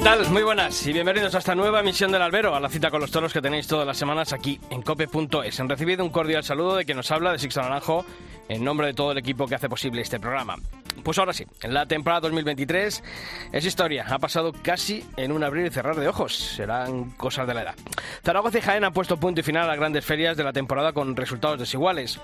[0.00, 0.30] ¿Qué tal?
[0.30, 3.10] Muy buenas y bienvenidos a esta nueva emisión del Albero, a la cita con los
[3.10, 5.60] toros que tenéis todas las semanas aquí en cope.es.
[5.60, 8.06] Han recibido un cordial saludo de quien nos habla de Sixto Naranjo
[8.48, 10.56] en nombre de todo el equipo que hace posible este programa.
[11.04, 13.04] Pues ahora sí, la temporada 2023
[13.52, 17.52] es historia, ha pasado casi en un abrir y cerrar de ojos, serán cosas de
[17.52, 17.74] la edad.
[18.24, 20.94] Zaragoza y Jaén han puesto punto y final a las grandes ferias de la temporada
[20.94, 22.18] con resultados desiguales.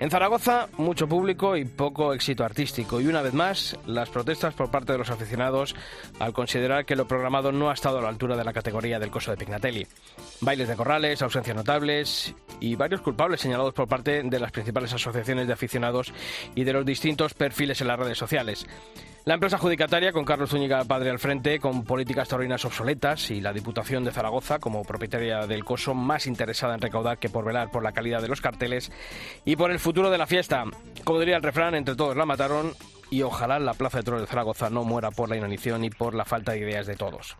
[0.00, 3.00] En Zaragoza, mucho público y poco éxito artístico.
[3.00, 5.74] Y una vez más, las protestas por parte de los aficionados
[6.20, 9.10] al considerar que lo programado no ha estado a la altura de la categoría del
[9.10, 9.88] coso de Pignatelli.
[10.40, 15.48] Bailes de corrales, ausencias notables y varios culpables señalados por parte de las principales asociaciones
[15.48, 16.12] de aficionados
[16.54, 18.66] y de los distintos perfiles en las redes sociales.
[19.28, 23.52] La empresa adjudicataria, con Carlos Zúñiga padre al frente, con políticas taurinas obsoletas y la
[23.52, 27.82] Diputación de Zaragoza, como propietaria del coso, más interesada en recaudar que por velar por
[27.82, 28.90] la calidad de los carteles
[29.44, 30.64] y por el futuro de la fiesta.
[31.04, 32.72] Como diría el refrán, entre todos la mataron
[33.10, 36.14] y ojalá la Plaza de Toros de Zaragoza no muera por la inanición y por
[36.14, 37.36] la falta de ideas de todos.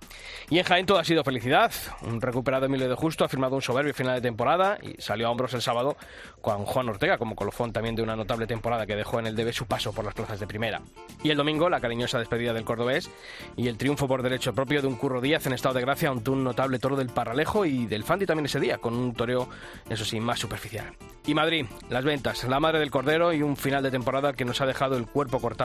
[0.51, 1.73] Y en Jaén todo ha sido felicidad.
[2.03, 5.31] Un recuperado Emilio de Justo ha firmado un soberbio final de temporada y salió a
[5.31, 5.97] hombros el sábado
[6.41, 9.53] con Juan Ortega como colofón también de una notable temporada que dejó en el debe
[9.53, 10.81] su paso por las plazas de primera.
[11.23, 13.11] Y el domingo la cariñosa despedida del cordobés
[13.57, 16.31] y el triunfo por derecho propio de un Curro Díaz en estado de gracia ante
[16.31, 19.49] un notable toro del Parralejo y del Fandi también ese día con un toreo
[19.89, 20.95] eso sí más superficial.
[21.27, 24.61] Y Madrid, las ventas, la madre del cordero y un final de temporada que nos
[24.63, 25.58] ha dejado el cuerpo cortado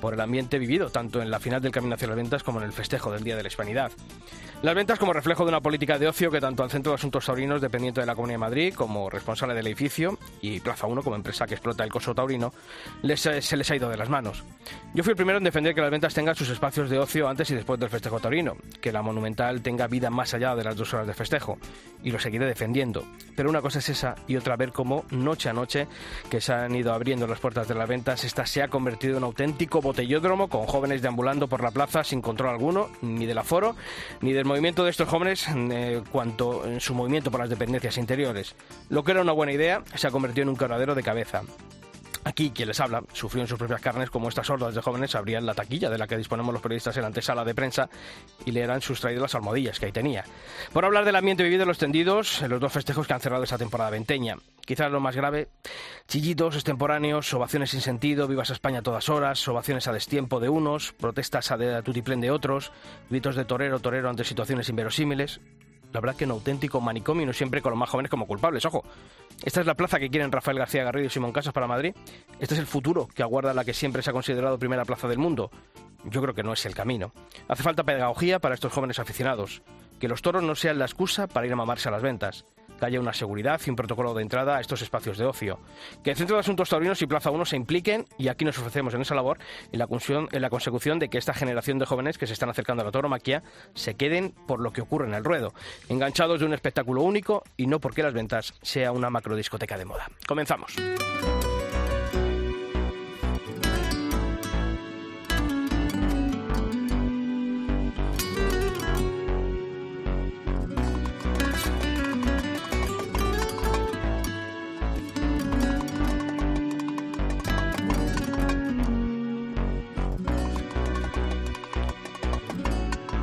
[0.00, 2.66] por el ambiente vivido, tanto en la final del Camino hacia las Ventas como en
[2.66, 3.92] el festejo del Día de la Hispanidad.
[4.62, 7.24] Las ventas como reflejo de una política de ocio que tanto al Centro de Asuntos
[7.24, 11.16] Taurinos, dependiente de la Comunidad de Madrid, como responsable del edificio, y Plaza 1 como
[11.16, 12.52] empresa que explota el coso taurino,
[13.02, 14.44] les, se les ha ido de las manos.
[14.92, 17.50] Yo fui el primero en defender que las ventas tengan sus espacios de ocio antes
[17.50, 20.92] y después del festejo taurino, que la Monumental tenga vida más allá de las dos
[20.92, 21.56] horas de festejo,
[22.02, 23.06] y lo seguiré defendiendo.
[23.34, 25.88] Pero una cosa es esa y otra ver cómo, noche a noche,
[26.30, 29.24] que se han ido abriendo las puertas de las ventas, esta se ha convertido un
[29.24, 33.76] auténtico botellódromo con jóvenes deambulando por la plaza sin control alguno, ni del aforo,
[34.20, 38.54] ni del movimiento de estos jóvenes eh, cuanto en su movimiento por las dependencias interiores.
[38.88, 41.42] Lo que era una buena idea se ha convertido en un quebradero de cabeza.
[42.24, 45.46] Aquí quien les habla sufrió en sus propias carnes como estas hordas de jóvenes abrían
[45.46, 47.88] la taquilla de la que disponemos los periodistas en la antesala de prensa
[48.44, 50.24] y le eran sustraídas las almohadillas que ahí tenía.
[50.72, 53.44] Por hablar del ambiente vivido en los tendidos en los dos festejos que han cerrado
[53.44, 54.36] esta temporada venteña.
[54.66, 55.48] Quizás lo más grave,
[56.06, 60.48] chillitos extemporáneos, ovaciones sin sentido, vivas a España a todas horas, ovaciones a destiempo de
[60.48, 62.70] unos, protestas a, tutiplén de otros,
[63.08, 65.40] gritos de torero, torero ante situaciones inverosímiles.
[65.92, 68.64] La verdad que un auténtico manicomio, no siempre con los más jóvenes como culpables.
[68.64, 68.84] Ojo,
[69.44, 71.94] esta es la plaza que quieren Rafael García Garrido y Simón Casas para Madrid.
[72.38, 75.18] Este es el futuro que aguarda la que siempre se ha considerado primera plaza del
[75.18, 75.50] mundo.
[76.04, 77.12] Yo creo que no es el camino.
[77.48, 79.62] Hace falta pedagogía para estos jóvenes aficionados.
[79.98, 82.46] Que los toros no sean la excusa para ir a mamarse a las ventas
[82.80, 85.60] que haya una seguridad y un protocolo de entrada a estos espacios de ocio.
[86.02, 88.94] Que el Centro de Asuntos Taurinos y Plaza 1 se impliquen, y aquí nos ofrecemos
[88.94, 89.38] en esa labor,
[89.70, 89.86] en la,
[90.32, 92.90] en la consecución de que esta generación de jóvenes que se están acercando a la
[92.90, 93.42] tauromaquia
[93.74, 95.52] se queden por lo que ocurre en el ruedo,
[95.88, 100.08] enganchados de un espectáculo único y no porque las ventas sea una macrodiscoteca de moda.
[100.26, 100.74] Comenzamos.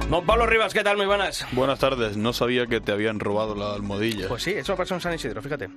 [0.10, 0.96] Don Pablo Rivas, ¿qué tal?
[0.96, 1.46] Muy buenas.
[1.52, 2.16] Buenas tardes.
[2.16, 4.30] No sabía que te habían robado la almohadilla.
[4.30, 5.68] Pues sí, eso pasó en San Isidro, fíjate.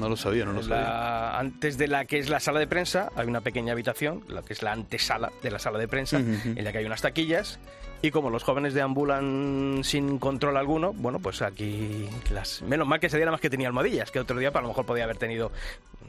[0.00, 0.82] No lo sabía, no lo sabía.
[0.82, 4.42] La- antes de la que es la sala de prensa, hay una pequeña habitación, la
[4.42, 7.60] que es la antesala de la sala de prensa, en la que hay unas taquillas.
[8.00, 12.62] Y como los jóvenes deambulan sin control alguno, bueno, pues aquí las.
[12.62, 14.68] Menos mal que ese día nada más que tenía almohadillas, que otro día para lo
[14.68, 15.50] mejor podía haber tenido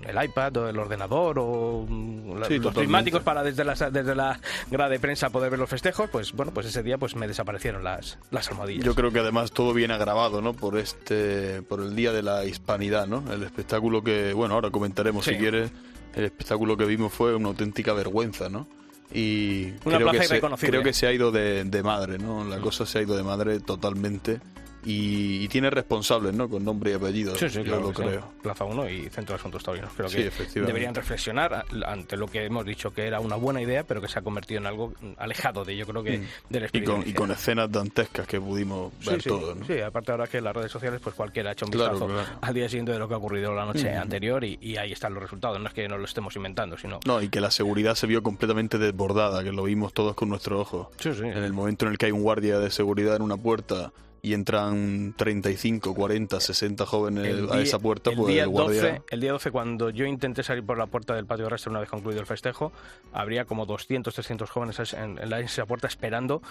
[0.07, 4.39] el iPad o el ordenador o mm, Sí, los prismáticos para desde la, desde la
[4.69, 7.83] grada de prensa poder ver los festejos, pues bueno, pues ese día pues me desaparecieron
[7.83, 8.85] las, las almohadillas.
[8.85, 10.53] Yo creo que además todo viene agravado, ¿no?
[10.53, 13.23] Por este, por el Día de la Hispanidad, ¿no?
[13.33, 15.31] El espectáculo que, bueno, ahora comentaremos Sí.
[15.31, 15.71] si quieres.
[16.15, 18.67] El espectáculo que vimos fue una auténtica vergüenza, ¿no?
[19.13, 20.69] Y Una creo plaza que, se, irreconocible.
[20.69, 22.43] creo que se ha ido de, de madre, ¿no?
[22.45, 24.39] La cosa se ha ido de madre totalmente.
[24.83, 26.47] Y, tiene responsables, ¿no?
[26.49, 27.35] Con nombre y apellido.
[27.35, 28.09] Sí, sí, yo claro lo que sí.
[28.09, 28.31] creo.
[28.41, 29.91] Plaza 1 y Centro de Asuntos Taurinos.
[29.95, 30.31] Creo que
[30.61, 34.19] deberían reflexionar ante lo que hemos dicho que era una buena idea, pero que se
[34.19, 36.11] ha convertido en algo alejado de, yo creo que,
[36.49, 36.63] del Mm.
[36.63, 36.91] Y espíritu.
[36.91, 39.65] con, y con escenas dantescas que pudimos ver todos, ¿no?
[39.65, 42.13] sí, aparte ahora que en las redes sociales pues cualquiera ha hecho un Claro, vistazo
[42.13, 42.39] claro.
[42.41, 45.13] al día siguiente de lo que ha ocurrido la noche anterior y, y ahí están
[45.13, 45.59] los resultados.
[45.59, 46.99] No es que no lo estemos inventando, sino...
[47.05, 50.59] No, y que la seguridad se vio completamente desbordada, que lo vimos todos con nuestros
[50.61, 50.87] ojos.
[50.99, 51.21] Sí, sí.
[51.23, 54.33] En el momento en el que hay un guardia de seguridad en una puerta y
[54.33, 58.81] entran 35, 40, 60 jóvenes El a día- esa puerta, el pues día el guardia...
[58.81, 61.79] 12, el día 12, cuando yo intenté salir por la puerta del patio terrestre una
[61.79, 62.71] vez concluido el festejo,
[63.13, 66.41] habría como 200, 300 jóvenes en, en esa puerta esperando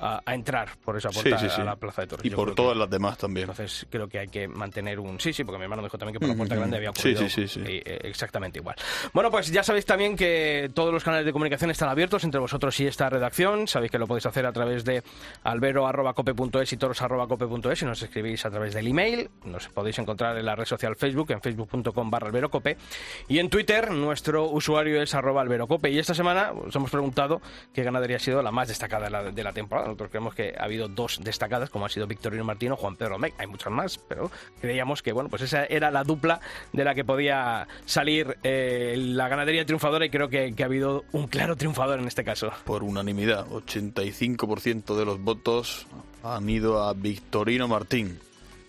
[0.00, 1.60] a, a entrar por esa puerta sí, sí.
[1.60, 2.24] a la plaza de toros.
[2.24, 3.48] Y Yo por que- todas las demás también.
[3.50, 5.18] Entonces creo que hay que mantener un...
[5.20, 6.60] Sí, sí, porque mi hermano me dijo también que por la puerta Ujú.
[6.60, 7.60] grande había Sí, ocurrido sí, sí, sí.
[7.66, 8.76] eh, eh, exactamente igual.
[9.12, 12.78] Bueno, pues ya sabéis también que todos los canales de comunicación están abiertos entre vosotros
[12.80, 13.66] y esta redacción.
[13.68, 15.02] Sabéis que lo podéis hacer a través de
[15.44, 16.76] albero.cope.es y
[17.16, 19.30] y nos escribís a través del email.
[19.44, 22.76] Nos podéis encontrar en la red social Facebook, en facebook.com barra alberocope.
[23.28, 25.90] Y en Twitter nuestro usuario es arroba alberocope.
[25.90, 27.40] Y esta semana os hemos preguntado
[27.72, 29.88] qué ganadería ha sido la más destacada de la, temporada.
[29.88, 33.34] Nosotros creemos que ha habido dos destacadas, como ha sido Victorino Martino Juan Pedro Mec.
[33.38, 34.30] Hay muchas más, pero
[34.60, 36.40] creíamos que bueno, pues esa era la dupla
[36.72, 41.26] de la que podía salir eh, la ganadería triunfadora y creo que ha habido un
[41.28, 42.52] claro triunfador en este caso.
[42.64, 45.86] Por unanimidad, 85% de los votos
[46.34, 48.18] han ido a Victorino Martín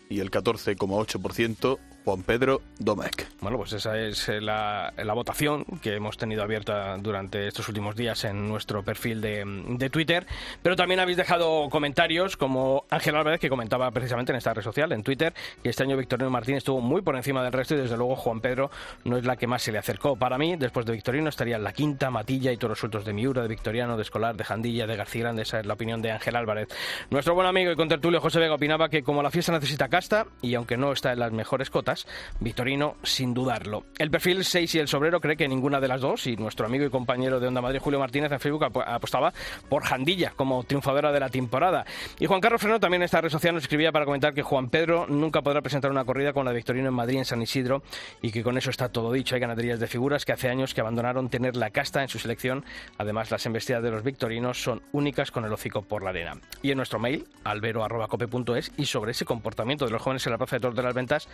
[0.10, 1.78] y el 14,8%
[2.08, 3.26] Juan Pedro Domecq.
[3.42, 7.98] Bueno, pues esa es eh, la, la votación que hemos tenido abierta durante estos últimos
[7.98, 10.26] días en nuestro perfil de, de Twitter.
[10.64, 14.94] Pero también habéis dejado comentarios como Ángel Álvarez, que comentaba precisamente en esta red social,
[14.94, 17.98] en Twitter, que este año Victorino Martín estuvo muy por encima del resto y desde
[17.98, 18.72] luego Juan Pedro
[19.04, 20.16] no es la que más se le acercó.
[20.16, 23.42] Para mí, después de Victorino, estaría en la quinta, Matilla y toros sueltos de Miura,
[23.42, 25.42] de Victoriano, de Escolar, de Jandilla, de García Grande.
[25.42, 26.70] Esa es la opinión de Ángel Álvarez.
[27.10, 30.56] Nuestro buen amigo y contertulio José Vega opinaba que como la fiesta necesita casta, y
[30.56, 31.97] aunque no está en las mejores cotas,
[32.40, 33.86] Victorino sin dudarlo.
[33.98, 36.86] El perfil 6 y el sobrero cree que ninguna de las dos, y nuestro amigo
[36.86, 39.34] y compañero de Onda Madrid, Julio Martínez, en Facebook ap- apostaba
[39.70, 41.86] por Jandilla como triunfadora de la temporada.
[42.20, 44.70] Y Juan Carlos Freno también en esta red social nos escribía para comentar que Juan
[44.70, 47.82] Pedro nunca podrá presentar una corrida con la Victorino en Madrid, en San Isidro,
[48.22, 49.36] y que con eso está todo dicho.
[49.36, 52.66] Hay ganaderías de figuras que hace años que abandonaron tener la casta en su selección.
[52.98, 56.34] Además, las embestidas de los victorinos son únicas con el hocico por la arena.
[56.62, 60.56] Y en nuestro mail, albero.cope.es, y sobre ese comportamiento de los jóvenes en la Plaza
[60.58, 61.28] de Toros de las Ventas,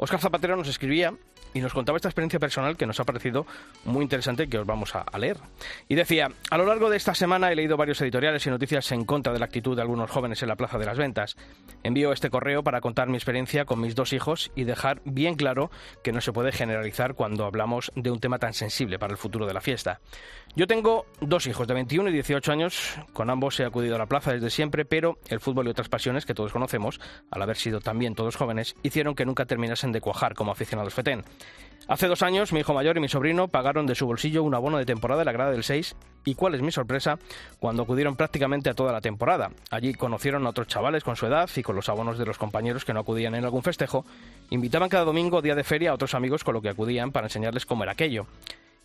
[0.00, 1.12] Óscar Zapatero nos escribía
[1.54, 3.46] y nos contaba esta experiencia personal que nos ha parecido
[3.84, 5.38] muy interesante que os vamos a, a leer.
[5.88, 9.04] Y decía, a lo largo de esta semana he leído varios editoriales y noticias en
[9.04, 11.36] contra de la actitud de algunos jóvenes en la Plaza de las Ventas.
[11.82, 15.70] Envío este correo para contar mi experiencia con mis dos hijos y dejar bien claro
[16.02, 19.46] que no se puede generalizar cuando hablamos de un tema tan sensible para el futuro
[19.46, 20.00] de la fiesta.
[20.56, 24.06] Yo tengo dos hijos de 21 y 18 años, con ambos he acudido a la
[24.06, 27.80] plaza desde siempre, pero el fútbol y otras pasiones que todos conocemos, al haber sido
[27.80, 31.24] también todos jóvenes, hicieron que nunca terminasen de cuajar como aficionados fetén.
[31.88, 34.76] Hace dos años, mi hijo mayor y mi sobrino pagaron de su bolsillo un abono
[34.76, 35.96] de temporada en la grada del 6
[36.26, 37.18] y cuál es mi sorpresa
[37.58, 39.50] cuando acudieron prácticamente a toda la temporada.
[39.70, 42.84] Allí conocieron a otros chavales con su edad y con los abonos de los compañeros
[42.84, 44.04] que no acudían en algún festejo,
[44.50, 47.64] invitaban cada domingo día de feria a otros amigos con lo que acudían para enseñarles
[47.64, 48.26] cómo era aquello.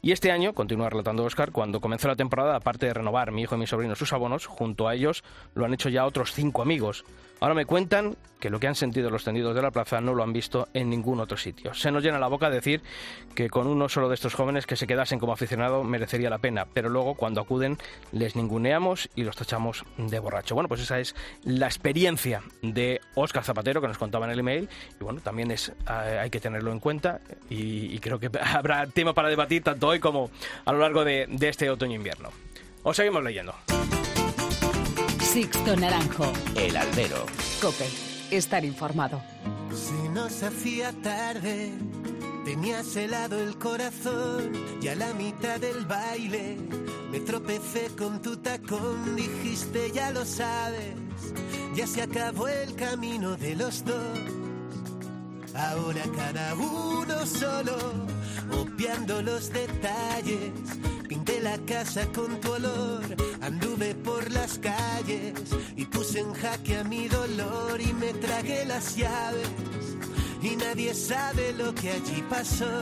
[0.01, 3.55] Y este año, continúa relatando Oscar, cuando comenzó la temporada, aparte de renovar mi hijo
[3.55, 5.23] y mi sobrino sus abonos, junto a ellos
[5.55, 7.05] lo han hecho ya otros cinco amigos.
[7.43, 10.23] Ahora me cuentan que lo que han sentido los tendidos de la plaza no lo
[10.23, 11.73] han visto en ningún otro sitio.
[11.73, 12.81] Se nos llena la boca decir
[13.35, 16.67] que con uno solo de estos jóvenes que se quedasen como aficionado merecería la pena,
[16.73, 17.77] pero luego cuando acuden
[18.13, 20.55] les ninguneamos y los tachamos de borracho.
[20.55, 24.69] Bueno, pues esa es la experiencia de Óscar Zapatero que nos contaba en el email
[25.01, 27.19] y bueno, también es eh, hay que tenerlo en cuenta
[27.49, 30.31] y, creo que habrá tema para debatir tanto hoy como
[30.63, 32.29] a lo largo de, de este otoño-invierno.
[32.83, 33.53] Os seguimos leyendo.
[35.33, 36.31] Sixto Naranjo.
[36.55, 37.25] El albero.
[37.59, 37.87] Cope.
[38.29, 39.19] Estar informado.
[39.73, 41.71] Se nos hacía tarde,
[42.45, 46.57] tenías helado el corazón y a la mitad del baile
[47.11, 50.93] me tropecé con tu tacón, dijiste ya lo sabes,
[51.73, 54.19] ya se acabó el camino de los dos.
[55.55, 57.75] Ahora cada uno solo,
[58.51, 60.51] obviando los detalles.
[61.07, 63.03] Pinté la casa con tu olor,
[63.41, 65.33] anduve por las calles
[65.75, 69.49] y puse en jaque a mi dolor y me tragué las llaves.
[70.41, 72.81] Y nadie sabe lo que allí pasó.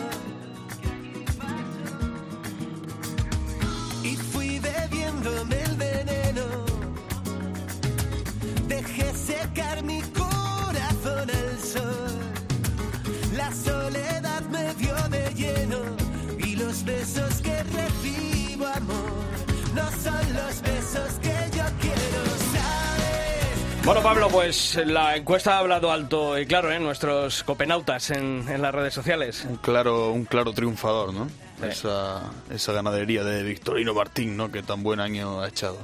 [23.91, 26.79] Bueno, Pablo, pues la encuesta ha hablado alto y claro, ¿eh?
[26.79, 29.45] nuestros copenautas en, en las redes sociales.
[29.45, 31.27] Un claro, un claro triunfador, ¿no?
[31.61, 34.49] Esa, esa ganadería de Victorino Martín, ¿no?
[34.49, 35.77] Que tan buen año ha echado.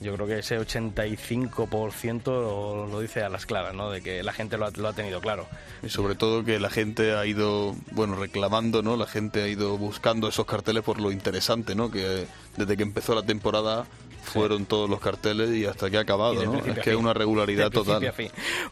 [0.00, 3.88] Yo creo que ese 85% lo, lo dice a las claras, ¿no?
[3.88, 5.46] De que la gente lo ha, lo ha tenido claro.
[5.84, 8.96] Y sobre todo que la gente ha ido, bueno, reclamando, ¿no?
[8.96, 11.88] La gente ha ido buscando esos carteles por lo interesante, ¿no?
[11.88, 13.86] Que desde que empezó la temporada
[14.24, 16.58] fueron todos los carteles y hasta que ha acabado, ¿no?
[16.58, 18.12] Es que es una regularidad total.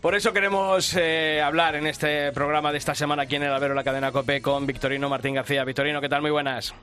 [0.01, 3.75] Por eso queremos eh, hablar en este programa de esta semana aquí en el Albero
[3.75, 5.65] la cadena COPE con Victorino Martín García.
[5.65, 6.23] Victorino, ¿qué tal?
[6.23, 6.75] Muy buenas.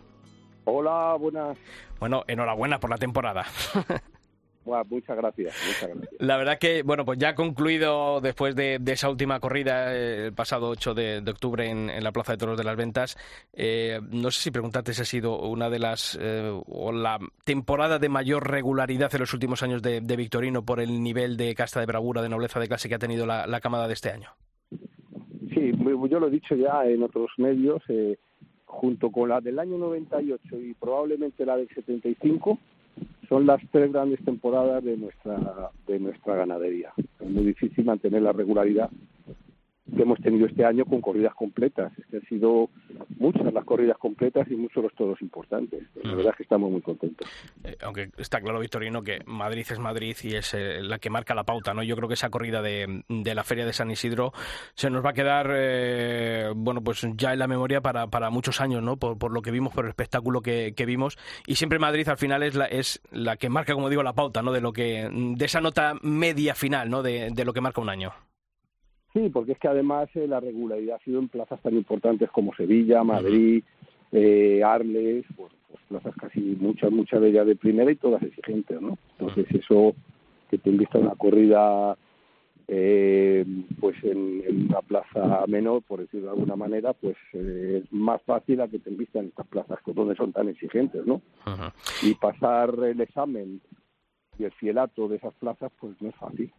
[0.66, 1.58] Hola, buenas.
[2.00, 3.46] Bueno, enhorabuena por la temporada.
[4.66, 6.22] muchas gracias, muchas gracias.
[6.22, 10.70] La verdad que, bueno, pues ya concluido después de, esa última corrida eh, el pasado
[10.70, 13.18] 8 de, octubre en, la Plaza de Toros de las Ventas.
[13.54, 18.00] Eh, no sé si preguntarte si ha sido una de las, eh, o la temporada
[18.00, 21.86] de mayor regularidad en los últimos años de, Victorino por el nivel de casta de
[21.86, 24.30] bravura, de nobleza de clase que ha tenido la, la camada de este año.
[25.54, 25.72] Sí,
[26.10, 27.82] yo lo he dicho ya en otros medios,
[28.66, 32.60] junto con la del año 98 y probablemente la del 75
[33.28, 36.92] son las tres grandes temporadas de nuestra de nuestra ganadería.
[36.98, 38.90] Es muy difícil mantener la regularidad
[39.96, 41.92] que hemos tenido este año con corridas completas.
[41.98, 42.70] Es que han sido
[43.18, 45.84] muchas las corridas completas y muchos los toros importantes.
[46.04, 47.28] La verdad es que estamos muy contentos.
[47.64, 51.36] Eh, aunque está claro, Victorino, que Madrid es Madrid y es eh, la que marca
[51.36, 51.74] la pauta.
[51.74, 54.32] no Yo creo que esa corrida de, de la Feria de San Isidro
[54.74, 58.62] se nos va a quedar eh, bueno pues ya en la memoria para, para muchos
[58.62, 58.98] años, ¿no?
[58.98, 61.18] Por, por lo que vimos, por el espectáculo que, que, vimos.
[61.46, 64.42] Y siempre Madrid al final es la, es la que marca, como digo, la pauta,
[64.42, 64.52] ¿no?
[64.52, 67.04] De, lo que, de esa nota media final, ¿no?
[67.04, 68.14] de, de lo que marca un año.
[69.20, 72.56] Sí, porque es que además eh, la regularidad ha sido en plazas tan importantes como
[72.56, 73.64] Sevilla, Madrid,
[74.14, 78.82] eh, Arles, pues, pues, plazas casi muchas, muchas de ellas de primera y todas exigentes,
[78.82, 78.98] ¿no?
[79.18, 79.94] Entonces eso
[80.50, 81.98] que te invita a una corrida
[82.70, 83.46] eh,
[83.82, 88.62] pues en, una plaza menor, por decirlo de alguna manera, pues eh, es más fácil
[88.62, 91.22] a que te invistan en estas plazas donde son tan exigentes, ¿no?
[92.04, 93.60] Y pasar el examen
[94.40, 96.52] y el fielato de esas plazas, pues no es fácil.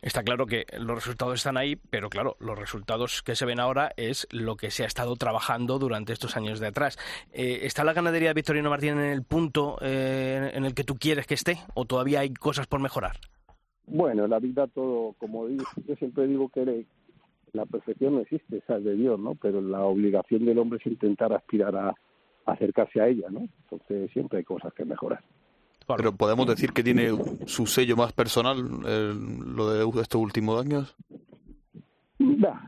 [0.00, 3.90] Está claro que los resultados están ahí, pero claro, los resultados que se ven ahora
[3.96, 6.96] es lo que se ha estado trabajando durante estos años de atrás.
[7.32, 10.94] Eh, ¿Está la ganadería de Victorino Martín en el punto eh, en el que tú
[10.94, 13.16] quieres que esté o todavía hay cosas por mejorar?
[13.86, 16.86] Bueno, la vida todo, como digo, yo siempre digo que
[17.52, 19.34] la perfección no existe, esa es de Dios, ¿no?
[19.34, 21.94] Pero la obligación del hombre es intentar aspirar a
[22.46, 23.48] acercarse a ella, ¿no?
[23.64, 25.22] Entonces siempre hay cosas que mejorar.
[25.86, 27.10] Pero podemos decir que tiene
[27.46, 30.96] su sello más personal, lo de estos últimos años.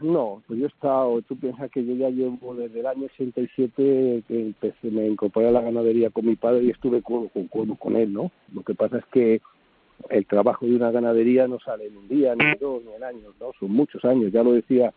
[0.01, 4.25] No, pues yo he estado, tú piensas que yo ya llevo desde el año 67
[4.27, 7.97] que empecé, me incorporé a la ganadería con mi padre y estuve con, con, con
[7.97, 8.31] él, ¿no?
[8.53, 9.41] Lo que pasa es que
[10.11, 13.05] el trabajo de una ganadería no sale en un día, ni en dos, ni en
[13.05, 13.53] años, ¿no?
[13.59, 14.93] Son muchos años, ya lo decía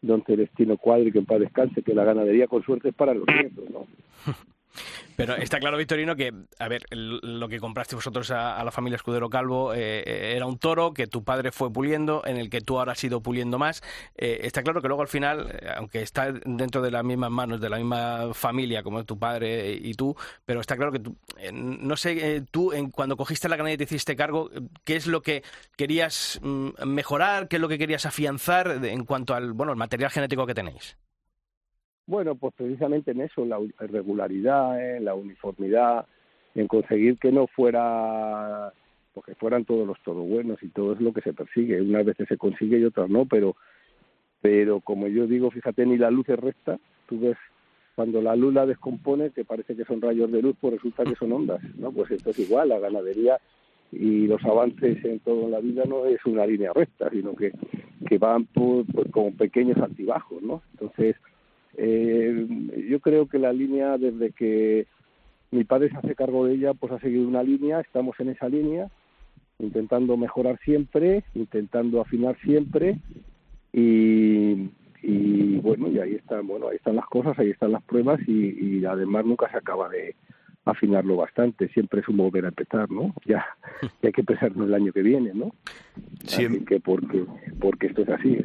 [0.00, 3.26] don Celestino Cuadri, que en paz descanse, que la ganadería con suerte es para los
[3.26, 3.86] nietos, ¿no?
[5.16, 9.28] Pero está claro, Victorino, que, a ver, lo que compraste vosotros a, la familia Escudero
[9.28, 12.78] Calvo eh, eh, era un toro que tu padre fue puliendo, en el que tú
[12.78, 13.82] ahora has ido puliendo más.
[14.16, 17.68] Eh, está claro que luego al final, aunque está dentro de las mismas manos, de
[17.68, 21.16] la misma familia, como tu padre y tú, pero está claro que tú,
[21.52, 24.50] no sé, tú en, cuando cogiste la ganadería y te hiciste cargo,
[24.84, 25.42] ¿qué es lo que
[25.76, 27.48] querías mm, mejorar?
[27.48, 30.96] ¿Qué es lo que querías afianzar en cuanto al, bueno, el material genético que tenéis?
[32.06, 35.00] Bueno, pues precisamente en eso, la regularidad, en ¿eh?
[35.00, 36.06] la uniformidad,
[36.54, 38.72] en conseguir que no fuera,
[39.14, 41.80] porque fueran todos los toros buenos y todo es lo que se persigue.
[41.80, 43.56] Unas veces se consigue y otras no, pero,
[44.40, 46.78] pero como yo digo, fíjate, ni la luz es recta.
[47.08, 47.36] Tú ves
[47.94, 51.14] cuando la luz la descompone, que parece que son rayos de luz, pues resulta que
[51.14, 51.92] son ondas, ¿no?
[51.92, 53.38] Pues esto es igual, la ganadería
[53.92, 57.52] y los avances en todo la vida no es una línea recta, sino que,
[58.08, 60.62] que van por, pues, como pequeños altibajos, ¿no?
[60.72, 61.16] Entonces,
[61.76, 62.46] eh,
[62.88, 64.86] yo creo que la línea, desde que
[65.50, 68.48] mi padre se hace cargo de ella, pues ha seguido una línea, estamos en esa
[68.48, 68.88] línea,
[69.58, 72.98] intentando mejorar siempre, intentando afinar siempre
[73.72, 74.70] y,
[75.02, 78.78] y bueno, y ahí están, bueno, ahí están las cosas, ahí están las pruebas y,
[78.78, 80.14] y además nunca se acaba de
[80.64, 83.14] afinarlo bastante, siempre es un volver a empezar, ¿no?
[83.24, 83.44] Ya,
[83.82, 85.54] ya hay que pensarlo el año que viene, ¿no?
[86.24, 86.64] Siempre.
[86.64, 87.24] que porque,
[87.60, 88.38] porque esto es así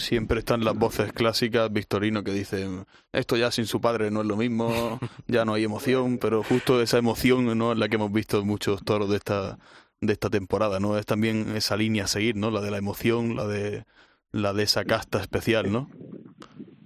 [0.00, 4.26] siempre están las voces clásicas, Victorino, que dicen, esto ya sin su padre no es
[4.26, 8.12] lo mismo, ya no hay emoción, pero justo esa emoción no es la que hemos
[8.12, 9.58] visto muchos toros de esta
[10.00, 10.96] de esta temporada, ¿no?
[10.96, 12.50] Es también esa línea a seguir, ¿no?
[12.50, 13.84] La de la emoción, la de
[14.32, 15.90] la de esa casta especial, ¿no?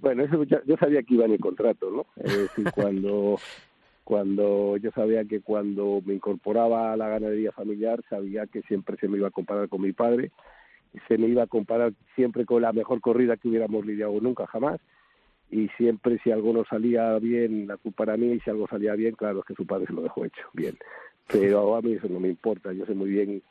[0.01, 2.05] Bueno, eso yo sabía que iba en el contrato, ¿no?
[2.17, 3.39] Es decir, cuando
[4.05, 9.07] cuando yo sabía que cuando me incorporaba a la ganadería familiar sabía que siempre se
[9.07, 10.31] me iba a comparar con mi padre
[11.07, 14.79] se me iba a comparar siempre con la mejor corrida que hubiéramos lidiado nunca jamás
[15.49, 18.93] y siempre si algo no salía bien la culpa era mía y si algo salía
[18.95, 20.77] bien claro es que su padre se lo dejó hecho bien
[21.27, 23.43] pero a mí eso no me importa yo sé muy bien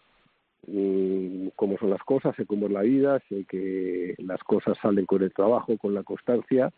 [0.66, 5.06] mm, cómo son las cosas sé cómo es la vida sé que las cosas salen
[5.06, 6.72] con el trabajo con la constancia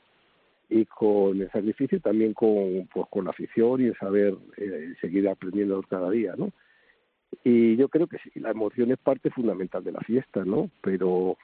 [0.69, 5.29] y con el sacrificio también con, pues, con la afición y el saber eh, seguir
[5.29, 6.51] aprendiendo cada día, ¿no?
[7.45, 10.71] Y yo creo que sí, la emoción es parte fundamental de la fiesta, ¿no?
[10.81, 11.37] Pero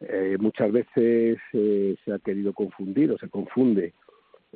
[0.00, 3.92] eh, muchas veces eh, se ha querido confundir o se confunde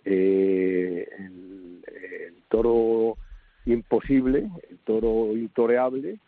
[0.05, 3.17] eh, el, el, toro
[3.65, 6.19] imposible, el toro intoreable.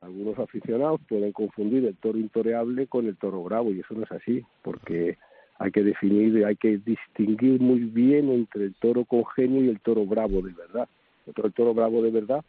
[0.00, 4.12] Algunos aficionados pueden confundir el toro intoreable con el toro bravo y eso no es
[4.12, 5.16] así, porque
[5.58, 9.80] hay que definir, hay que distinguir muy bien entre el toro con genio y el
[9.80, 10.88] toro bravo de verdad.
[11.26, 12.44] El toro bravo de verdad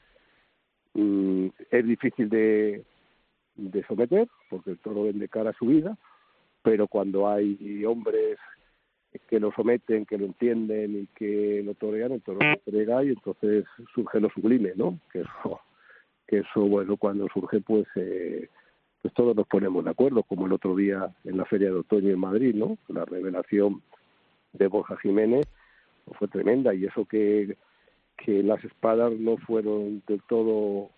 [0.94, 2.84] mm, es difícil de,
[3.56, 5.98] de someter porque el toro vende cara a su vida,
[6.62, 8.38] pero cuando hay hombres
[9.30, 13.10] que lo someten, que lo entienden y que lo torean, el toro lo entrega y
[13.10, 15.00] entonces surge lo sublime, ¿no?
[15.12, 15.62] Que eso,
[16.28, 18.50] que eso bueno, cuando surge pues eh,
[19.02, 22.10] pues todos nos ponemos de acuerdo, como el otro día en la Feria de Otoño
[22.10, 22.78] en Madrid, ¿no?
[22.88, 23.82] La revelación
[24.54, 25.46] de Borja Jiménez
[26.18, 27.58] fue tremenda y eso que,
[28.26, 30.90] que las espadas no fueron del todo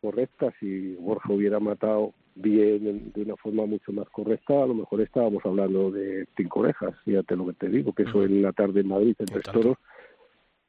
[0.00, 5.00] correctas y Borja hubiera matado bien de una forma mucho más correcta, a lo mejor
[5.00, 8.80] estábamos hablando de cinco orejas, fíjate lo que te digo, que eso en la tarde
[8.80, 9.76] en Madrid en tres toros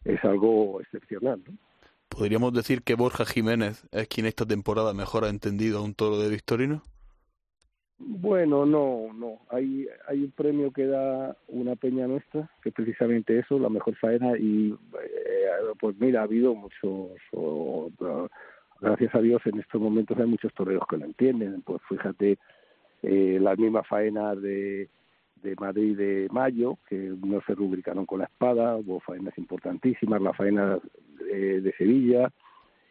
[0.04, 1.58] es algo excepcional, ¿no?
[2.10, 6.20] ¿Podríamos decir que Borja Jiménez es quien esta temporada mejor ha entendido a un toro
[6.20, 6.84] de Victorino?
[8.04, 9.40] Bueno, no, no.
[9.50, 13.96] Hay, hay un premio que da una peña nuestra, que es precisamente eso, la mejor
[13.96, 15.48] faena, y eh,
[15.80, 17.12] pues mira, ha habido muchos,
[18.80, 21.62] gracias a Dios en estos momentos hay muchos toreros que lo entienden.
[21.62, 22.40] Pues fíjate,
[23.04, 24.90] eh, las mismas faenas de,
[25.44, 30.34] de Madrid de mayo, que no se rubricaron con la espada, hubo faenas importantísimas, la
[30.34, 30.80] faena
[31.20, 32.32] de, de Sevilla,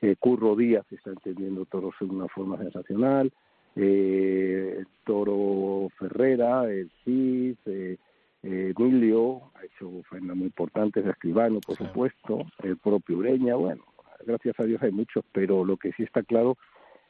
[0.03, 3.33] eh, Curro Díaz está entendiendo toros de una forma sensacional,
[3.77, 7.97] eh, Toro Ferrera, el Cid, eh,
[8.43, 13.85] Emilio, ha hecho faenas muy importantes, Escribano, por supuesto, el propio Ureña, bueno,
[14.25, 16.57] gracias a Dios hay muchos, pero lo que sí está claro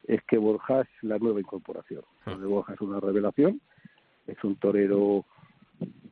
[0.05, 2.03] es que Borja es la nueva incorporación.
[2.27, 3.61] de Borja es una revelación,
[4.27, 5.25] es un torero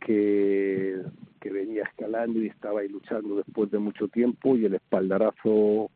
[0.00, 1.02] que,
[1.40, 5.90] que venía escalando y estaba ahí luchando después de mucho tiempo y el espaldarazo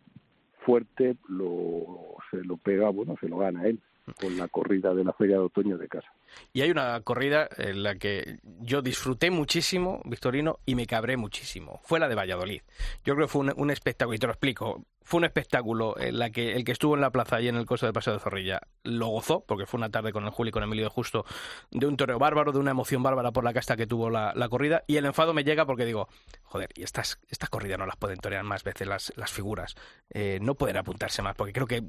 [0.65, 3.81] fuerte lo se lo pega, bueno, se lo gana él
[4.21, 6.13] con la corrida de la Feria de Otoño de casa.
[6.53, 11.81] Y hay una corrida en la que yo disfruté muchísimo, Victorino, y me cabré muchísimo.
[11.85, 12.63] Fue la de Valladolid.
[13.05, 14.85] Yo creo que fue un, espectáculo, y te lo explico.
[15.03, 17.67] Fue un espectáculo en la que el que estuvo en la plaza y en el
[17.67, 20.53] costo de Paseo de Zorrilla lo gozó, porque fue una tarde con el Juli y
[20.53, 21.25] con Emilio de Justo,
[21.71, 24.85] de un toreo bárbaro, de una emoción bárbara por la casta que tuvo la, corrida.
[24.87, 26.09] Y el enfado me llega porque digo,
[26.45, 29.75] joder, y estas, estas corridas no las pueden torear más veces las, las figuras.
[30.11, 31.83] Eh, no pueden apuntarse más, porque creo que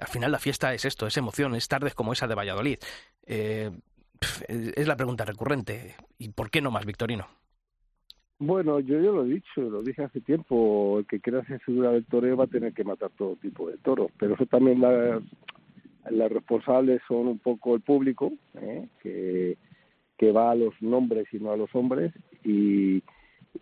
[0.00, 2.78] al final la fiesta es esto, es emoción, es tardes como esa de Valladolid.
[3.26, 3.70] Eh,
[4.48, 5.94] es la pregunta recurrente.
[6.18, 7.26] ¿Y por qué no más, Victorino?
[8.40, 11.90] Bueno, yo ya lo he dicho, lo dije hace tiempo, el que quiera ser figura
[11.90, 15.20] del toreo va a tener que matar todo tipo de toros, pero eso también las,
[16.08, 18.86] las responsables son un poco el público, ¿eh?
[19.02, 19.58] que,
[20.16, 22.12] que va a los nombres y no a los hombres,
[22.44, 23.02] y,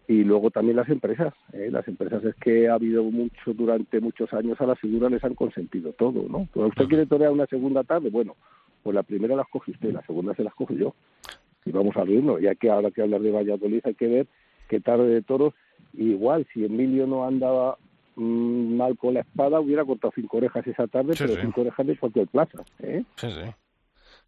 [0.08, 1.34] y luego también las empresas.
[1.52, 1.68] ¿eh?
[1.70, 5.34] Las empresas es que ha habido mucho, durante muchos años a las figuras les han
[5.34, 6.48] consentido todo, ¿no?
[6.52, 8.36] Pero usted quiere torear una segunda tarde, bueno,
[8.82, 10.94] pues la primera la coge usted, la segunda se las cojo yo.
[11.64, 14.26] Y vamos a verlo, ya que ahora que hablar de Valladolid hay que ver
[14.68, 15.54] qué tarde de toros,
[15.94, 17.76] igual si Emilio no andaba
[18.14, 21.40] mmm, mal con la espada, hubiera cortado cinco orejas esa tarde, Sí, pero sí.
[21.42, 23.02] cinco orejas de cualquier plaza, ¿eh?
[23.16, 23.50] Sí, sí.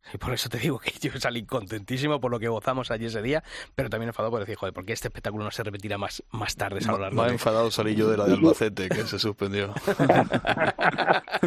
[0.15, 3.23] Y por eso te digo que yo salí contentísimo por lo que gozamos allí ese
[3.23, 3.43] día,
[3.75, 6.57] pero también enfadado por decir, joder, ¿por qué este espectáculo no se repetirá más, más
[6.57, 7.33] tardes a lo largo Más de...
[7.33, 9.73] enfadado salí yo de la de Albacete, que se suspendió.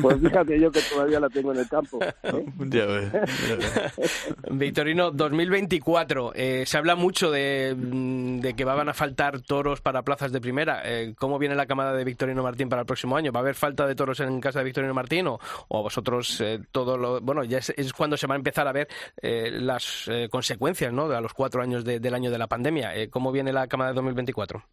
[0.02, 2.00] Pues fíjate yo que todavía la tengo en el campo.
[2.02, 2.14] ¿eh?
[2.60, 3.12] ya ves.
[3.12, 4.36] ya ves.
[4.52, 6.32] Victorino, 2024.
[6.34, 10.40] Eh, se habla mucho de, mm, de que van a faltar toros para plazas de
[10.40, 10.82] primera.
[10.86, 13.32] Eh, ¿Cómo viene la camada de Victorino Martín para el próximo año?
[13.32, 16.60] ¿Va a haber falta de toros en casa de Victorino Martín o, o vosotros eh,
[16.72, 17.20] todo lo...
[17.22, 18.88] Bueno, ya es, es cuando se va a empezar a ver
[19.22, 21.08] eh, las eh, consecuencias, ¿no?
[21.08, 22.96] De a los cuatro años de- del año de la pandemia.
[22.96, 24.64] Eh, ¿Cómo viene la camada de 2024?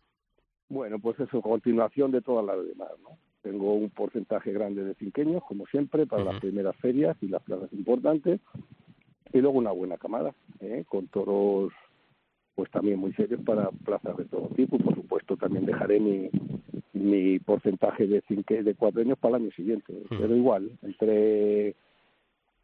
[0.71, 3.17] Bueno, pues eso, continuación de todas las demás, ¿no?
[3.43, 7.73] Tengo un porcentaje grande de cinqueños, como siempre, para las primeras ferias y las plazas
[7.73, 8.41] importantes,
[9.33, 10.85] y luego una buena camada, ¿eh?
[10.87, 11.73] con toros,
[12.55, 14.77] pues también muy serios para plazas de todo tipo.
[14.79, 16.29] Por supuesto, también dejaré mi,
[16.93, 19.95] mi porcentaje de cinco, de cuatro años para el año siguiente.
[20.09, 21.77] Pero igual, entre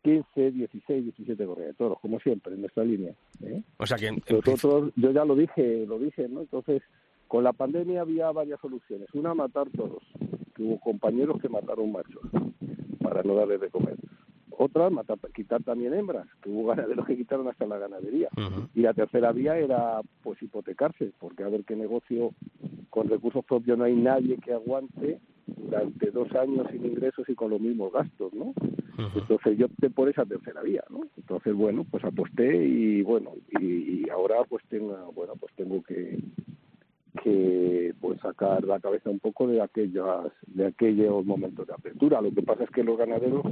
[0.05, 3.15] 15, 16, 17 correas de toros, como siempre, en nuestra línea.
[3.43, 3.63] ¿eh?
[3.79, 4.11] O sea que...
[4.31, 6.43] Nosotros, yo ya lo dije, lo dije, ¿no?
[6.43, 6.83] Entonces,
[7.27, 9.09] con la pandemia había varias soluciones.
[9.15, 10.03] Una, matar toros.
[10.55, 12.21] Que hubo compañeros que mataron machos
[13.03, 13.97] para no darles de comer.
[14.51, 18.29] Otra, matar, quitar también hembras, que hubo ganaderos que quitaron hasta la ganadería.
[18.75, 22.35] Y la tercera vía era, pues, hipotecarse, porque a ver qué negocio
[22.91, 27.51] con recursos propios no hay nadie que aguante durante dos años sin ingresos y con
[27.51, 28.55] los mismos gastos, ¿no?
[29.15, 31.03] Entonces yo opté por esa tercera vía, ¿no?
[31.17, 36.19] Entonces, bueno, pues aposté y, bueno, y, y ahora pues tengo, bueno, pues tengo que
[37.23, 42.21] que pues sacar la cabeza un poco de aquellas de aquellos momentos de apertura.
[42.21, 43.45] Lo que pasa es que los ganaderos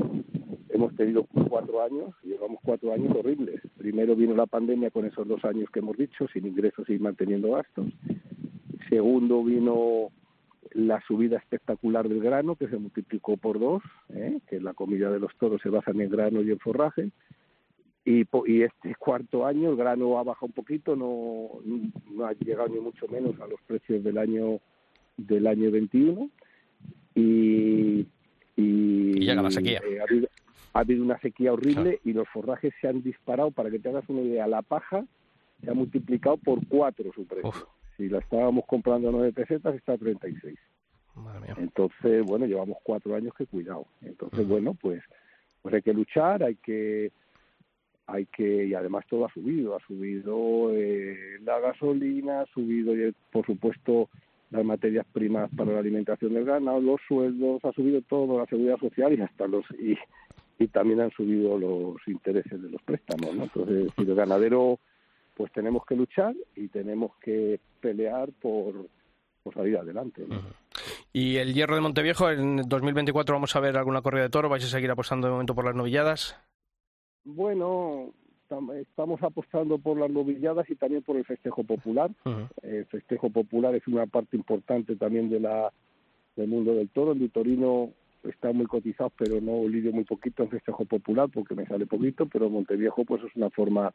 [0.71, 3.61] hemos tenido cuatro años, llevamos cuatro años horribles.
[3.77, 7.53] Primero vino la pandemia con esos dos años que hemos dicho, sin ingresos y manteniendo
[7.53, 7.87] gastos.
[8.89, 10.11] Segundo vino
[10.75, 14.41] la subida espectacular del grano, que se multiplicó por dos, ¿eh?
[14.49, 17.11] que la comida de los toros se basa en el grano y en forraje.
[18.05, 21.51] Y, y este cuarto año el grano ha bajado un poquito, no,
[22.11, 24.59] no ha llegado ni mucho menos a los precios del año
[25.17, 26.31] del año 21
[27.15, 28.07] y,
[28.57, 29.81] y, llega la sequía.
[29.87, 30.29] Eh, ha, habido,
[30.73, 34.05] ha, habido, una sequía horrible y los forrajes se han disparado, para que te hagas
[34.09, 35.05] una idea, la paja
[35.63, 37.51] se ha multiplicado por cuatro su precio.
[37.51, 37.63] Uf.
[38.03, 40.59] Si la estábamos comprando a 9 pesetas, está a 36.
[41.57, 43.87] Entonces, bueno, llevamos cuatro años que cuidado.
[44.01, 44.49] Entonces, uh -huh.
[44.49, 45.01] bueno, pues,
[45.63, 47.13] pues hay que luchar, hay que
[48.09, 53.15] hay que y además todo ha subido ha subido eh, la gasolina ha subido y
[53.31, 54.09] por supuesto
[54.51, 58.77] las materias primas para la alimentación del ganado los sueldos ha subido todo la seguridad
[58.79, 59.97] social y hasta los y,
[60.59, 63.45] y también han subido los intereses de los préstamos ¿no?
[63.45, 64.81] entonces si el ganadero
[65.35, 68.87] pues tenemos que luchar y tenemos que pelear por,
[69.43, 70.37] por salir adelante ¿no?
[70.37, 70.55] uh -huh.
[71.13, 74.49] ¿Y el hierro de Monteviejo en 2024 vamos a ver alguna corrida de toro?
[74.49, 76.37] ¿Vais a seguir apostando de momento por las novilladas?
[77.25, 78.13] Bueno,
[78.81, 82.11] estamos apostando por las novilladas y también por el festejo popular.
[82.25, 82.49] Uh -huh.
[82.63, 85.71] El festejo popular es una parte importante también de la
[86.37, 87.13] del mundo del toro.
[87.13, 87.91] El Vitorino
[88.25, 92.27] está muy cotizado, pero no lidio muy poquito en festejo popular porque me sale poquito,
[92.27, 93.93] pero Monteviejo pues es una forma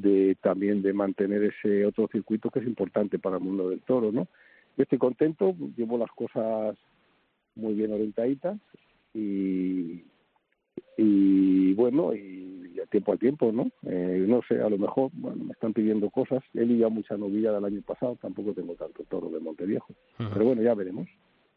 [0.00, 4.12] de también de mantener ese otro circuito que es importante para el mundo del toro,
[4.12, 4.28] ¿no?
[4.76, 6.76] Yo estoy contento, llevo las cosas
[7.54, 8.58] muy bien orientaditas
[9.12, 10.02] y,
[10.96, 13.70] y bueno, y a tiempo al tiempo, ¿no?
[13.84, 16.42] Eh, no sé, a lo mejor, bueno, me están pidiendo cosas.
[16.54, 19.92] He liado mucha novilla del año pasado, tampoco tengo tanto toro de Monteviejo.
[20.18, 20.30] Uh -huh.
[20.32, 21.08] Pero bueno, ya veremos.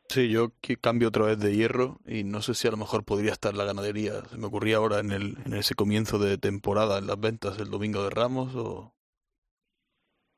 [0.07, 3.31] Sí, yo cambio otra vez de hierro y no sé si a lo mejor podría
[3.31, 4.21] estar la ganadería.
[4.25, 7.69] Se me ocurría ahora en, el, en ese comienzo de temporada, en las ventas el
[7.69, 8.93] domingo de Ramos o...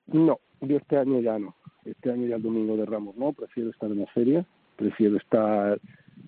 [0.07, 1.55] No, yo este año ya no.
[1.83, 4.45] Este año ya el domingo de Ramos no, prefiero estar en la feria,
[4.77, 5.79] prefiero estar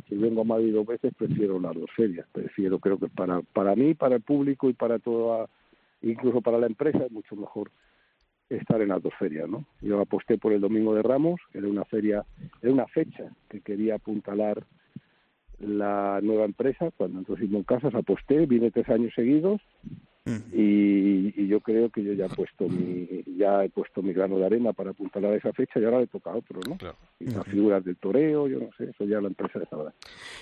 [0.07, 2.27] si vengo a Madrid dos veces, prefiero las dos ferias.
[2.31, 5.47] Prefiero, creo que para, para mí, para el público y para toda,
[6.01, 7.71] incluso para la empresa, es mucho mejor
[8.49, 9.65] estar en las dos ferias, ¿no?
[9.81, 12.25] Yo aposté por el Domingo de Ramos, era una feria,
[12.61, 14.65] era una fecha que quería apuntalar
[15.59, 19.61] la nueva empresa, cuando entonces en Casas aposté, vine tres años seguidos
[20.53, 24.37] y, y, yo creo que yo ya he puesto mi ya he puesto mi grano
[24.37, 26.77] de arena para apuntalar a esa fecha y ahora le toca a otro, ¿no?
[26.77, 26.95] Claro.
[27.19, 29.93] Y las figuras del toreo, yo no sé, eso ya la empresa de sabrá.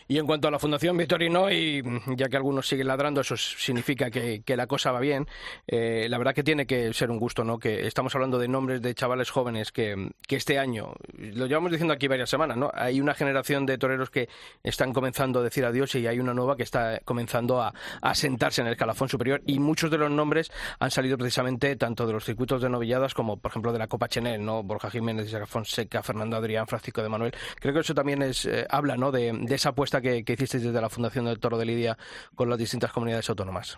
[0.07, 1.83] Y en cuanto a la Fundación Victorino, y
[2.15, 5.27] ya que algunos siguen ladrando, eso significa que, que la cosa va bien.
[5.67, 7.59] Eh, la verdad que tiene que ser un gusto, ¿no?
[7.59, 11.93] Que estamos hablando de nombres de chavales jóvenes que, que este año, lo llevamos diciendo
[11.93, 12.71] aquí varias semanas, ¿no?
[12.73, 14.27] Hay una generación de toreros que
[14.63, 18.61] están comenzando a decir adiós y hay una nueva que está comenzando a, a sentarse
[18.61, 22.25] en el escalafón superior y muchos de los nombres han salido precisamente tanto de los
[22.25, 24.63] circuitos de novilladas como, por ejemplo, de la Copa Chenel, ¿no?
[24.63, 27.31] Borja Jiménez, Isaac Fonseca, Fernando Adrián, Francisco de Manuel.
[27.61, 29.11] Creo que eso también es eh, habla, ¿no?
[29.11, 31.97] De, de esa apuesta que, que hicisteis desde la Fundación del Toro de Lidia
[32.33, 33.77] con las distintas comunidades autónomas.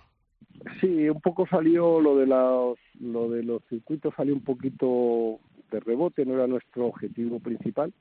[0.82, 5.40] Sí, un poco salió lo de los, lo de los circuitos salió un poquito
[5.72, 7.94] de rebote, no era nuestro objetivo principal,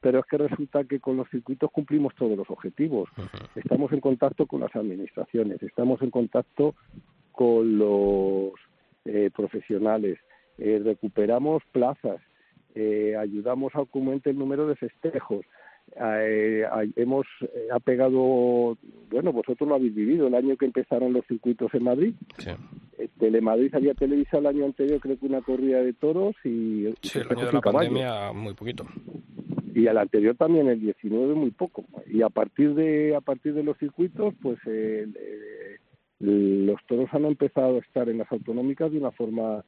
[0.00, 3.08] pero es que resulta que con los circuitos cumplimos todos los objetivos.
[3.16, 3.48] Uh -huh.
[3.56, 6.74] Estamos en contacto con las administraciones, estamos en contacto
[7.36, 8.52] con los
[9.04, 10.18] eh, profesionales,
[10.58, 12.20] eh, recuperamos plazas,
[12.74, 15.44] eh, ayudamos a que aumente el número de festejos.
[15.94, 16.64] Eh,
[16.96, 17.26] hemos
[17.70, 18.76] ha pegado,
[19.10, 22.14] bueno, vosotros lo habéis vivido, el año que empezaron los circuitos en Madrid.
[22.38, 22.50] Sí.
[23.18, 26.86] Telemadrid había televisado el año anterior, creo que una corrida de toros y.
[27.02, 28.86] Sí, el año de la pandemia, muy poquito
[29.76, 33.62] y al anterior también el 19 muy poco y a partir de a partir de
[33.62, 35.65] los circuitos pues eh, eh,
[36.18, 39.64] los toros han empezado a estar en las autonómicas de una forma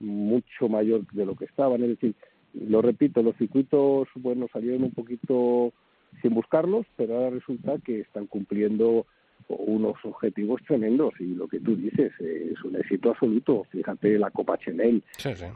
[0.00, 2.14] mucho mayor de lo que estaban es decir
[2.54, 5.72] lo repito, los circuitos, bueno, salieron un poquito
[6.20, 9.06] sin buscarlos, pero ahora resulta que están cumpliendo
[9.48, 13.64] unos objetivos tremendos y lo que tú dices eh, es un éxito absoluto.
[13.70, 15.02] Fíjate la Copa Chenel.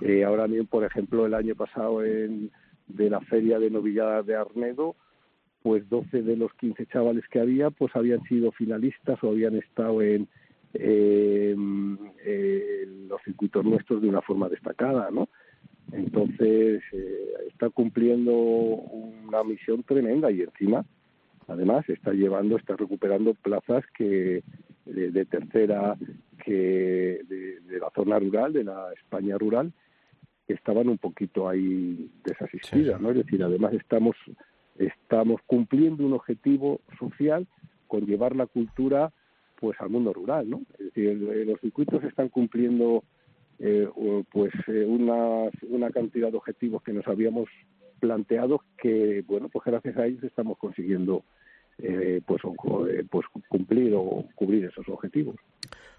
[0.00, 2.50] Eh, ahora bien, por ejemplo, el año pasado en,
[2.88, 4.96] de la feria de novilladas de Arnedo,
[5.66, 10.00] pues 12 de los 15 chavales que había, pues habían sido finalistas o habían estado
[10.00, 10.28] en,
[13.08, 15.28] los circuitos nuestros de una forma destacada, ¿no?
[15.90, 20.84] Entonces, eh, está cumpliendo una misión tremenda y encima
[21.48, 24.44] además está llevando, está recuperando plazas que
[24.84, 25.96] de, tercera
[26.44, 29.72] que de, la zona rural, de la España rural,
[30.46, 33.10] que estaban un poquito ahí desasistidas, ¿no?
[33.10, 34.14] Es decir, además estamos
[34.78, 37.46] estamos cumpliendo un objetivo social
[37.86, 39.12] con llevar la cultura
[39.58, 40.62] pues al mundo rural, ¿no?
[40.78, 43.04] Es decir, los circuitos están cumpliendo
[43.58, 43.88] eh,
[44.30, 47.48] pues eh, una, una cantidad de objetivos que nos habíamos
[48.00, 51.24] planteado que bueno pues gracias a ellos estamos consiguiendo
[51.78, 52.42] eh, pues,
[52.88, 55.36] eh, pues cumplir o cubrir esos objetivos.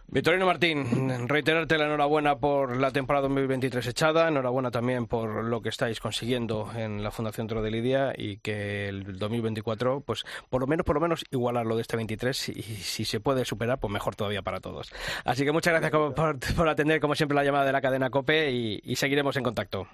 [0.10, 5.68] Victorino Martín, reiterarte la enhorabuena por la temporada 2023 echada, enhorabuena también por lo que
[5.68, 10.68] estáis consiguiendo en la Fundación Toro de Lidia y que el 2024, pues por lo
[10.68, 13.92] menos, por lo menos igualar lo de este 23 y si se puede superar, pues
[13.92, 14.94] mejor todavía para todos.
[15.26, 18.96] Así que muchas gracias por, atender como siempre la llamada de la cadena COPE y,
[18.96, 19.88] seguiremos en contacto.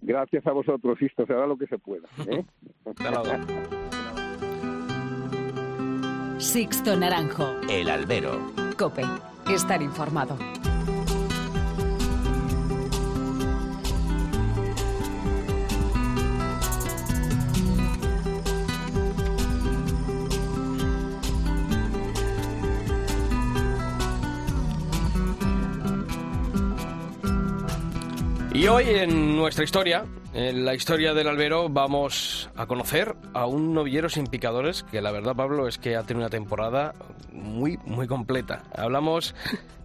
[0.00, 2.08] Gracias a vosotros, Sisto, se hará lo que se pueda.
[2.26, 2.44] ¿eh?
[6.38, 7.54] Sixto Naranjo.
[7.70, 8.40] El albero.
[8.76, 9.02] Cope.
[9.48, 10.36] Estar informado.
[28.54, 33.74] Y hoy en nuestra historia en la historia del albero vamos a conocer a un
[33.74, 36.94] novillero sin picadores que la verdad, Pablo, es que ha tenido una temporada
[37.32, 38.64] muy, muy completa.
[38.74, 39.34] Hablamos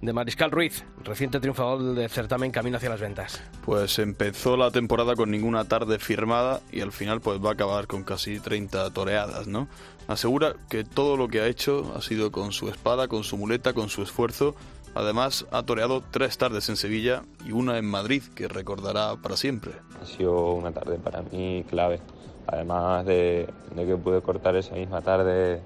[0.01, 3.41] de Mariscal Ruiz, reciente triunfador del certamen Camino hacia las Ventas.
[3.65, 7.88] Pues empezó la temporada con ninguna tarde firmada y al final pues va a acabar
[7.88, 9.67] con casi 30 toreadas, ¿no?
[10.07, 13.73] Asegura que todo lo que ha hecho ha sido con su espada, con su muleta,
[13.73, 14.55] con su esfuerzo
[14.97, 19.73] Además, ha toreado tres tardes en Sevilla y una en Madrid, que recordará para siempre.
[20.01, 21.99] Ha sido una tarde para mí clave.
[22.47, 25.62] Además de, que pude cortar esa misma tarde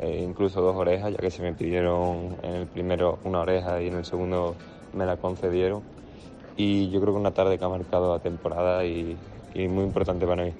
[0.00, 3.88] eh, incluso dos orejas, ya que se me pidieron en el primero una oreja y
[3.88, 4.56] en el segundo
[4.92, 5.82] me la concedieron.
[6.56, 9.16] Y yo creo que una tarde que ha marcado la temporada y
[9.54, 10.52] muy importante para mí.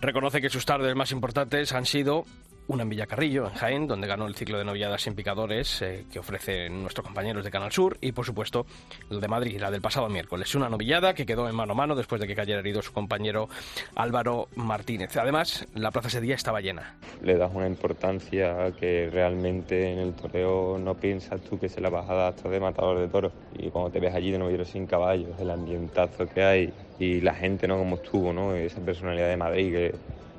[0.00, 2.24] Reconoce que sus tardes más importantes han sido
[2.68, 6.18] una en Villacarrillo, en Jaén, donde ganó el ciclo de novilladas sin picadores eh, que
[6.18, 8.66] ofrecen nuestros compañeros de Canal Sur, y por supuesto
[9.08, 10.54] la de Madrid, la del pasado miércoles.
[10.54, 13.48] Una novillada que quedó en mano a mano después de que cayera herido su compañero
[13.94, 15.16] Álvaro Martínez.
[15.16, 16.96] Además, la plaza ese día estaba llena.
[17.22, 21.88] Le das una importancia que realmente en el toreo no piensas tú que se la
[21.88, 23.32] vas a dar hasta de matador de toros.
[23.58, 27.34] Y cuando te ves allí de novillero sin caballos, el ambientazo que hay y la
[27.34, 27.78] gente, ¿no?
[27.78, 28.54] Como estuvo, ¿no?
[28.54, 29.94] Esa personalidad de Madrid que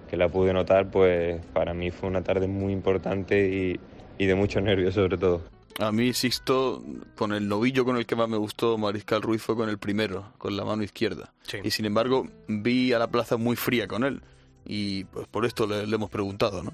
[0.10, 3.80] que la pude notar, pues para mí fue una tarde muy importante y,
[4.18, 5.42] y de mucho nervios sobre todo.
[5.80, 6.84] A mí, Sixto,
[7.16, 10.26] con el novillo con el que más me gustó Mariscal Ruiz fue con el primero,
[10.38, 11.34] con la mano izquierda.
[11.64, 14.22] Y sin embargo, vi a la plaza muy fría con él.
[14.66, 16.74] Y pues por esto le, hemos preguntado, ¿no?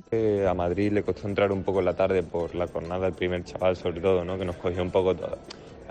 [0.49, 3.43] a Madrid le costó entrar un poco en la tarde por la jornada del primer
[3.43, 4.39] chaval, sobre todo, ¿no?
[4.39, 5.15] Que nos cogió un poco,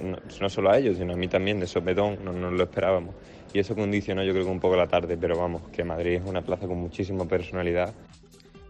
[0.01, 3.15] no, no, solo a ellos, sino a mí también, de sopetón, no nos lo esperábamos
[3.55, 6.23] y eso condicionó yo creo que un poco la tarde, pero vamos, que Madrid es
[6.27, 7.95] una plaza con muchísima personalidad.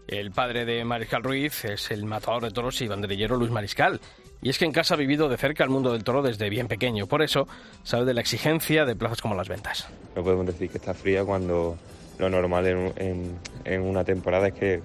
[0.07, 3.99] El padre de Mariscal Ruiz es el matador de toros y banderillero Luis Mariscal.
[4.43, 6.67] Y es que en casa ha vivido de cerca el mundo del toro desde bien
[6.67, 7.07] pequeño.
[7.07, 7.47] Por eso
[7.81, 9.89] sabe de la exigencia de plazas como las ventas.
[10.15, 11.75] No podemos decir que está fría cuando
[12.19, 14.81] lo normal en, en una temporada es que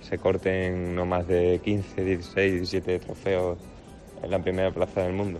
[0.00, 3.58] se corten no más de 15, 16, 17 trofeos
[4.24, 5.38] en la primera plaza del mundo.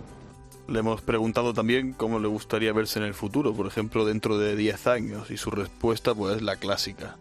[0.67, 4.55] Le hemos preguntado también cómo le gustaría verse en el futuro, por ejemplo, dentro de
[4.57, 7.15] 10 años, y su respuesta pues es la clásica,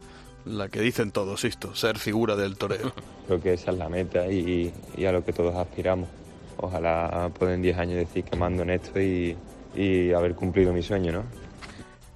[0.44, 2.92] la que dicen todos esto, ser figura del toreo.
[3.26, 4.72] Creo que esa es la meta y,
[5.06, 6.08] a lo que todos aspiramos.
[6.56, 9.36] Ojalá puedan 10 años decir que mando en esto y,
[9.76, 11.22] y haber cumplido mi sueño, ¿no?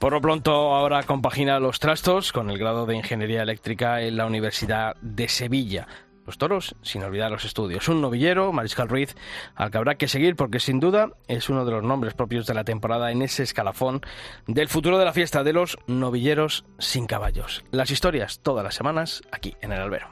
[0.00, 4.26] Por lo pronto, ahora compagina los trastos con el grado de Ingeniería Eléctrica en la
[4.26, 5.86] Universidad de Sevilla
[6.30, 7.88] los toros, sin olvidar los estudios.
[7.88, 9.16] Un novillero, Mariscal Ruiz,
[9.56, 12.54] al que habrá que seguir porque sin duda es uno de los nombres propios de
[12.54, 14.00] la temporada en ese escalafón
[14.46, 17.64] del futuro de la fiesta de los novilleros sin caballos.
[17.72, 20.06] Las historias todas las semanas aquí en el albero.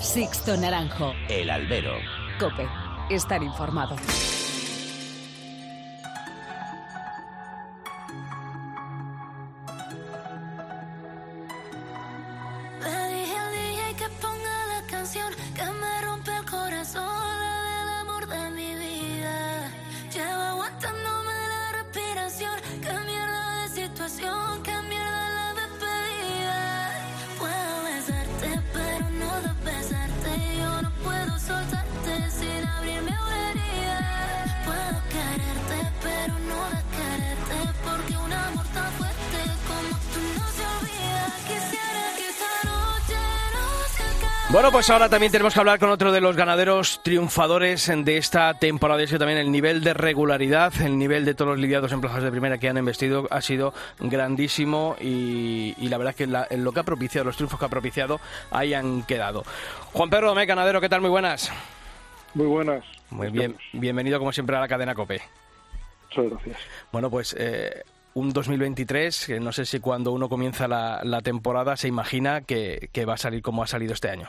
[0.00, 1.12] Sixto Naranjo.
[1.28, 1.94] El albero.
[2.38, 2.68] Cope.
[3.10, 3.96] Estar informado.
[44.52, 48.52] Bueno, pues ahora también tenemos que hablar con otro de los ganaderos triunfadores de esta
[48.52, 49.00] temporada.
[49.00, 52.02] Y es que también el nivel de regularidad, el nivel de todos los lidiados en
[52.02, 56.72] plazas de primera que han investido ha sido grandísimo y, la verdad es que lo
[56.72, 59.42] que ha propiciado, los triunfos que ha propiciado, hayan quedado.
[59.94, 61.00] Juan Pedro Domé, ganadero, ¿qué tal?
[61.00, 61.50] Muy buenas.
[62.34, 62.84] Muy buenas.
[63.08, 65.22] Muy bien, bienvenido como siempre a la cadena COPE.
[66.10, 66.58] Muchas gracias.
[66.92, 67.84] Bueno, pues eh,
[68.14, 73.14] un 2023, que no sé si cuando uno comienza la, temporada se imagina que va
[73.14, 74.28] a salir como ha salido este año.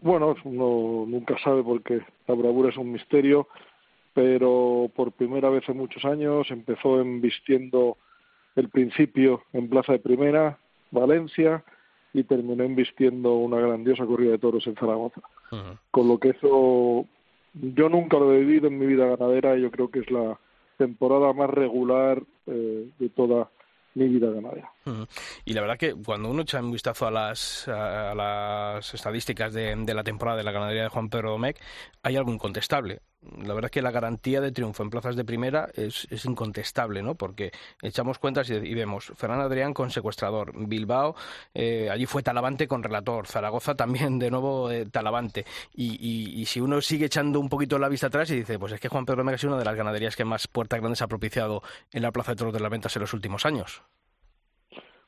[0.00, 3.48] Bueno, uno nunca sabe porque la bravura es un misterio,
[4.14, 7.98] pero por primera vez en muchos años empezó embistiendo
[8.54, 10.58] el principio en Plaza de Primera,
[10.92, 11.64] Valencia,
[12.14, 15.20] y terminó embistiendo una grandiosa corrida de toros en Zaragoza.
[15.90, 17.04] Con lo que eso
[17.54, 20.38] yo nunca lo he vivido en mi vida ganadera y yo creo que es la
[20.78, 23.50] temporada más regular eh, de toda
[23.94, 24.72] mi vida ganadera.
[25.44, 29.74] Y la verdad que cuando uno echa un vistazo a las, a las estadísticas de,
[29.76, 31.58] de, la temporada de la ganadería de Juan Pedro Domecq,
[32.02, 33.00] hay algo incontestable.
[33.20, 37.02] La verdad es que la garantía de triunfo en plazas de primera es, es incontestable,
[37.02, 37.16] ¿no?
[37.16, 37.50] Porque
[37.82, 41.16] echamos cuentas y, vemos Fernando Adrián con secuestrador, Bilbao,
[41.52, 45.44] eh, allí fue Talavante con relator, Zaragoza también de nuevo eh, Talavante.
[45.74, 48.88] Y, si uno sigue echando un poquito la vista atrás y dice, pues es que
[48.88, 52.02] Juan Pedro ha sido una de las ganaderías que más puertas grandes ha propiciado en
[52.02, 53.82] la Plaza de Toros de las Ventas en los últimos años.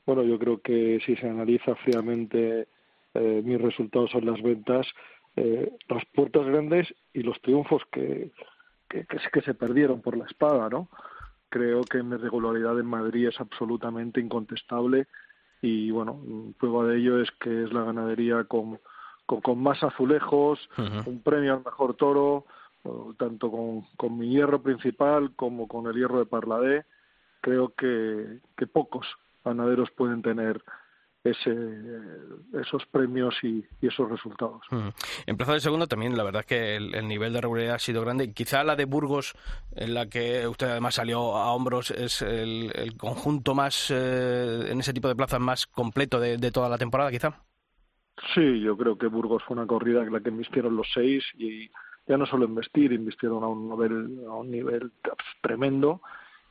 [0.05, 2.67] Bueno, yo creo que si se analiza fríamente
[3.13, 4.87] eh, mis resultados en las ventas,
[5.35, 8.31] eh, las puertas grandes y los triunfos que,
[8.89, 10.89] que, que, se perdieron por la espada, ¿no?
[11.49, 15.07] Creo que mi regularidad en Madrid es absolutamente incontestable
[15.61, 16.21] y, bueno,
[16.59, 18.79] prueba de ello es que es la ganadería con,
[19.25, 20.59] con, más azulejos,
[21.05, 22.45] un premio al mejor toro,
[23.17, 26.85] tanto con, con mi hierro principal como con el hierro de Parladé.
[27.41, 29.07] Creo que, que pocos
[29.43, 30.63] ganaderos pueden tener
[31.23, 31.55] ese,
[32.59, 34.61] esos premios y, esos resultados.
[35.25, 38.01] En Plaza de Segundo también, la verdad es que el, nivel de regularidad ha sido
[38.01, 38.33] grande.
[38.33, 39.35] Quizá la de Burgos,
[39.75, 44.93] en la que usted además salió a hombros, es el, conjunto más, eh, en ese
[44.93, 47.43] tipo de plazas, más completo de, toda la temporada, quizá.
[48.33, 51.69] Sí, yo creo que Burgos fue una corrida en la que invistieron los seis y
[52.07, 54.91] ya no solo investir, invistieron a un nivel, a un nivel
[55.41, 56.01] tremendo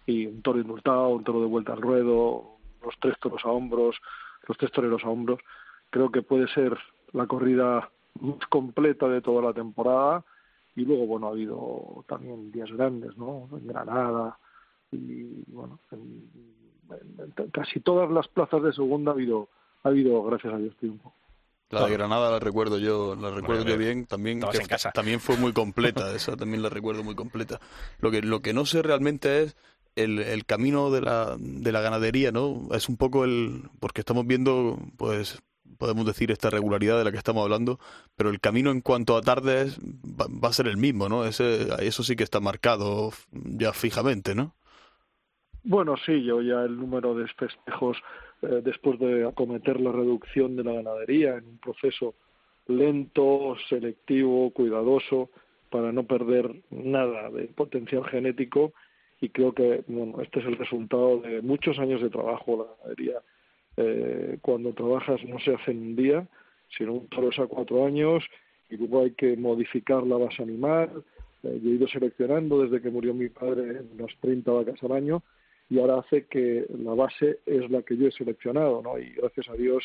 [0.06, 3.96] y un toro indultado, un toro de vuelta al ruedo, los tres toros a hombros,
[4.50, 5.38] los tres toreros a hombros.
[5.90, 6.76] Creo que puede ser
[7.12, 7.88] la corrida
[8.20, 10.24] más completa de toda la temporada
[10.74, 13.48] y luego, bueno, ha habido también días grandes, ¿no?
[13.52, 14.36] En Granada
[14.90, 16.28] y, bueno, en,
[17.52, 19.48] casi todas las plazas de segunda ha habido,
[19.84, 21.14] ha habido gracias a Dios, triunfo.
[21.70, 24.40] La de Granada la recuerdo yo, la recuerdo yo bien, también
[24.92, 27.60] también fue muy completa, esa también la recuerdo muy completa.
[28.00, 29.56] Lo que lo que no sé realmente es
[29.96, 32.68] el, el camino de la, de la ganadería, ¿no?
[32.72, 33.62] Es un poco el...
[33.80, 35.42] porque estamos viendo, pues,
[35.78, 37.78] podemos decir esta regularidad de la que estamos hablando,
[38.16, 41.24] pero el camino en cuanto a tardes va, a ser el mismo, ¿no?
[41.24, 44.54] Ese, eso sí que está marcado ya fijamente, ¿no?
[45.62, 47.98] Bueno, sí, yo ya el número de festejos
[48.42, 52.14] eh, después de acometer la reducción de la ganadería en un proceso
[52.66, 55.30] lento, selectivo, cuidadoso,
[55.70, 58.72] para no perder nada de potencial genético
[59.20, 62.56] y creo que bueno, este es el resultado de muchos años de trabajo.
[62.56, 63.22] La ganadería,
[63.76, 66.26] eh, cuando trabajas, no se hace en un día,
[66.76, 68.24] sino un toro es a cuatro años
[68.70, 71.04] y luego hay que modificar la base animal.
[71.42, 75.22] Eh, yo he ido seleccionando desde que murió mi padre unas 30 vacas al año
[75.68, 78.98] y ahora hace que la base es la que yo he seleccionado, ¿no?
[78.98, 79.84] Y gracias a Dios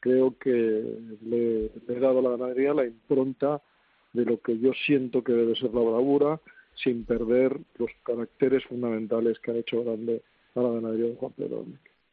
[0.00, 3.62] creo que le, le he dado a la ganadería la impronta
[4.12, 6.40] de lo que yo siento que debe ser la bravura,
[6.76, 10.22] sin perder los caracteres fundamentales que ha hecho grande
[10.54, 11.64] a la ganadería de Juan Pedro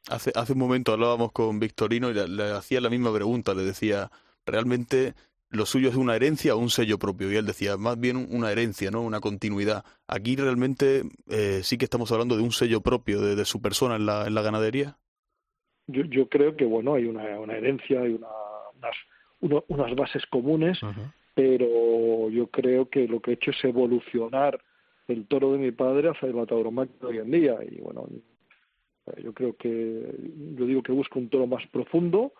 [0.09, 4.09] Hace, hace un momento hablábamos con Victorino y le, hacía la misma pregunta, le decía,
[4.45, 5.13] ¿realmente
[5.49, 7.31] lo suyo es una herencia o un sello propio?
[7.31, 9.01] Y él decía, más bien una herencia, ¿no?
[9.01, 9.83] Una continuidad.
[10.07, 14.05] Aquí realmente eh, sí que estamos hablando de un sello propio de, su persona en
[14.05, 14.97] la, en la ganadería.
[15.87, 18.27] Yo, yo creo que, bueno, hay una, una herencia, hay una,
[19.41, 20.79] unas, unas bases comunes
[21.39, 24.61] pero yo creo que lo que he hecho es evolucionar
[25.07, 27.57] el toro de mi padre hacia el matador de hoy en día.
[27.63, 28.09] Y bueno
[29.23, 30.15] yo creo que
[30.57, 32.33] yo digo que busco un toro más profundo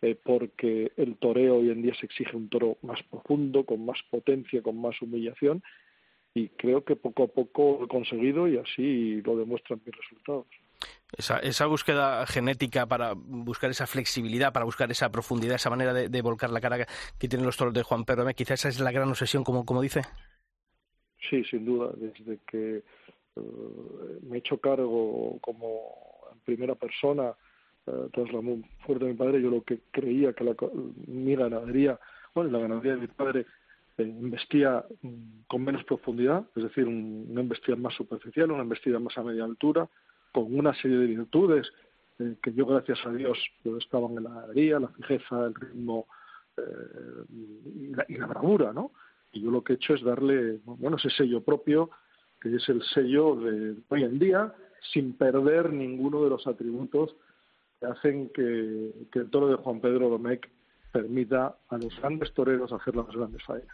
[0.00, 3.98] eh, porque el toreo hoy en día se exige un toro más profundo con más
[4.10, 5.62] potencia con más humillación
[6.32, 10.46] y creo que poco a poco lo he conseguido y así lo demuestran mis resultados
[11.16, 16.22] esa, esa, búsqueda genética para buscar esa flexibilidad, para buscar esa profundidad, esa manera de,
[16.22, 16.86] volcar la cara
[17.18, 19.80] que tienen los toros de Juan Pedro, quizás esa es la gran obsesión, como, como
[19.80, 20.02] dice.
[21.28, 21.90] Sí, sin duda.
[21.96, 22.82] Desde que
[23.36, 27.34] eh, me he hecho cargo como en primera persona
[27.86, 30.54] eh, tras la muerte de mi padre, yo lo que creía que la,
[31.06, 31.98] mi ganadería,
[32.34, 33.46] bueno, la ganadería de mi padre
[33.96, 39.16] eh, investía mm, con menos profundidad, es decir, una embestida más superficial, una embestida más
[39.16, 39.88] a media altura,
[40.32, 41.70] con una serie de virtudes
[42.18, 43.38] eh, que yo, gracias a Dios,
[43.80, 46.06] estaban en la ganadería, la fijeza, el ritmo
[47.28, 48.90] y la, y, la, bravura, ¿no?
[49.32, 51.90] Y yo lo que he hecho es darle, bueno, ese sello propio,
[52.40, 54.52] que es el sello de hoy en día,
[54.92, 57.14] sin perder ninguno de los atributos
[57.80, 60.48] que hacen que, el toro de Juan Pedro Domecq
[60.92, 63.66] permita a los grandes toreros hacer las grandes fallas.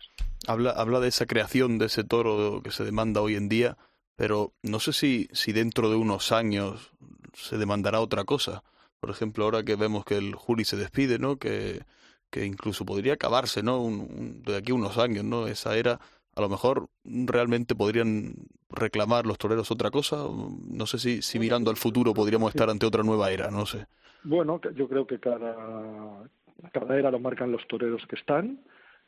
[0.47, 3.77] Habla, habla de esa creación de ese toro que se demanda hoy en día,
[4.17, 6.93] pero no sé si, si dentro de unos años
[7.35, 8.63] se demandará otra cosa.
[9.01, 11.37] Por ejemplo, ahora que vemos que el Juli se despide, ¿no?
[11.37, 11.83] Que,
[12.31, 13.87] que incluso podría acabarse, ¿no?
[14.09, 15.47] de aquí a unos años, ¿no?
[15.47, 16.01] Esa era
[16.37, 18.35] a lo mejor realmente podrían
[18.71, 20.17] reclamar los toreros otra cosa.
[20.69, 23.87] No sé si, si mirando al futuro podríamos estar ante otra nueva era, no sé.
[24.25, 26.25] Bueno, yo creo que cada,
[26.73, 28.59] cada era lo marcan los toreros que están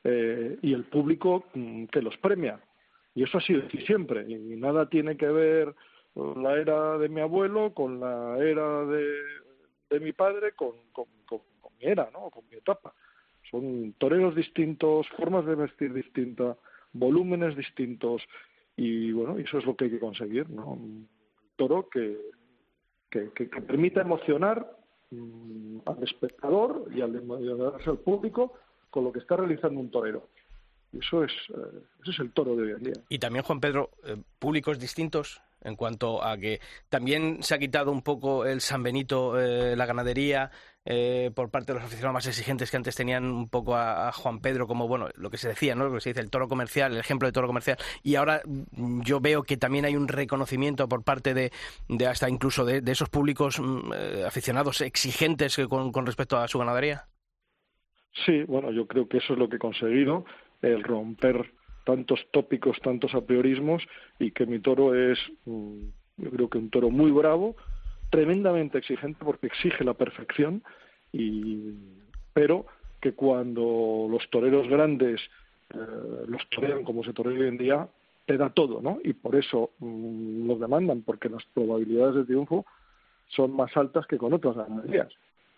[0.05, 2.61] eh, y el público mm, que los premia.
[3.17, 4.27] Y eso ha sido así siempre.
[4.29, 5.75] Y nada tiene que ver
[6.15, 10.75] la era de mi abuelo con la era de, mi padre, con,
[11.79, 12.31] mi era, ¿no?
[12.31, 12.93] con mi etapa.
[13.51, 16.59] Son toreros distintos, formas de vestir distintas
[16.93, 18.23] volúmenes distintos
[18.77, 20.73] y bueno, eso es lo que hay que conseguir, ¿no?
[20.73, 21.09] Un
[21.57, 22.19] toro que,
[23.11, 24.77] que, permita emocionar
[25.11, 28.53] mm, al espectador y al, al público
[28.91, 30.29] con lo que está realizando un torero.
[31.01, 32.95] Eso es, eh, ese es el toro de hoy en día.
[33.09, 37.91] Y también, Juan Pedro, eh, públicos distintos en cuanto a que también se ha quitado
[37.91, 40.51] un poco el San Benito, eh, la ganadería,
[40.85, 44.41] eh, por parte de los aficionados más exigentes que antes tenían un poco a, Juan
[44.41, 45.87] Pedro como, bueno, lo que se decía, ¿no?
[45.87, 47.77] Lo que se dice, el toro comercial, el ejemplo de toro comercial.
[48.05, 51.51] Y ahora mm, yo veo que también hay un reconocimiento por parte de,
[51.89, 56.61] de hasta incluso de, esos públicos mm, eh, aficionados exigentes con, con respecto a su
[56.61, 57.07] ganadería.
[58.25, 60.25] Sí, bueno, yo creo que eso es lo que he conseguido,
[60.67, 61.53] el romper
[61.85, 63.83] tantos tópicos, tantos apriorismos
[64.19, 65.79] y que mi toro es, mm,
[66.19, 67.55] yo creo que un toro muy bravo,
[68.11, 70.63] tremendamente exigente porque exige la perfección,
[71.13, 71.75] y,
[72.33, 72.67] pero
[73.01, 75.21] que cuando los toreros grandes
[75.75, 75.79] eh,
[76.27, 77.89] los torean como se torea hoy en día,
[78.27, 78.99] te da todo, ¿no?
[79.05, 82.67] Y por eso mm, los demandan, porque las probabilidades de triunfo
[83.29, 85.13] son más altas que con otras ganaderías.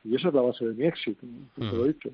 [0.04, 2.10] Y esa es la base de mi éxito, te lo he dicho.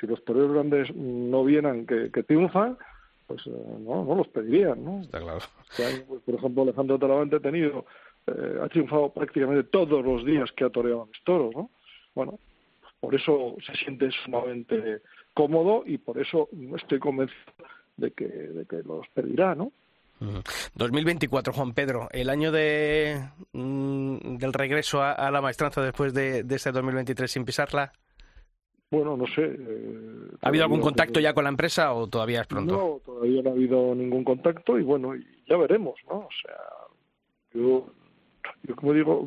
[0.00, 2.78] Si los toreros grandes no vieran que, que triunfan,
[3.26, 5.02] pues eh, no, no los pedirían, ¿no?
[5.02, 5.40] Está claro.
[5.76, 7.84] Pues, por ejemplo, Alejandro Talavante ha tenido,
[8.26, 11.70] eh, ha triunfado prácticamente todos los días que ha toreado a mis toros, ¿no?
[12.14, 12.38] Bueno,
[12.98, 15.02] por eso se siente sumamente
[15.34, 17.52] cómodo y por eso estoy convencido
[17.96, 19.70] de que, de que los pedirá, ¿no?
[20.74, 26.56] 2024, Juan Pedro, el año de, mm, del regreso a, la maestranza después de, de
[26.56, 27.92] este 2023 sin pisarla.
[28.90, 29.44] Bueno, no sé.
[29.44, 32.76] Eh, ¿Ha habido algún contacto ya con la empresa o todavía es pronto?
[32.76, 35.12] No, todavía no ha habido ningún contacto y bueno,
[35.46, 36.18] ya veremos, ¿no?
[36.18, 36.56] O sea,
[37.54, 37.86] yo,
[38.64, 39.26] yo como digo,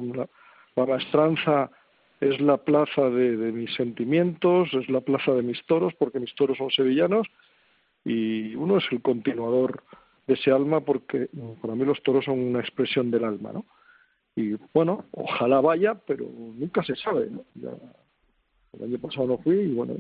[0.76, 1.72] la, maestranza
[2.20, 6.34] es la plaza de, de, mis sentimientos, es la plaza de mis toros, porque mis
[6.36, 7.28] toros son sevillanos
[8.04, 9.84] y uno es el continuador
[10.28, 11.30] de ese alma porque
[11.62, 13.66] para mí los toros son una expresión del alma, ¿no?
[14.36, 17.44] Y bueno, ojalá vaya, pero nunca se sabe, ¿no?
[17.56, 17.72] Ya,
[18.74, 19.96] el año pasado no fui y bueno,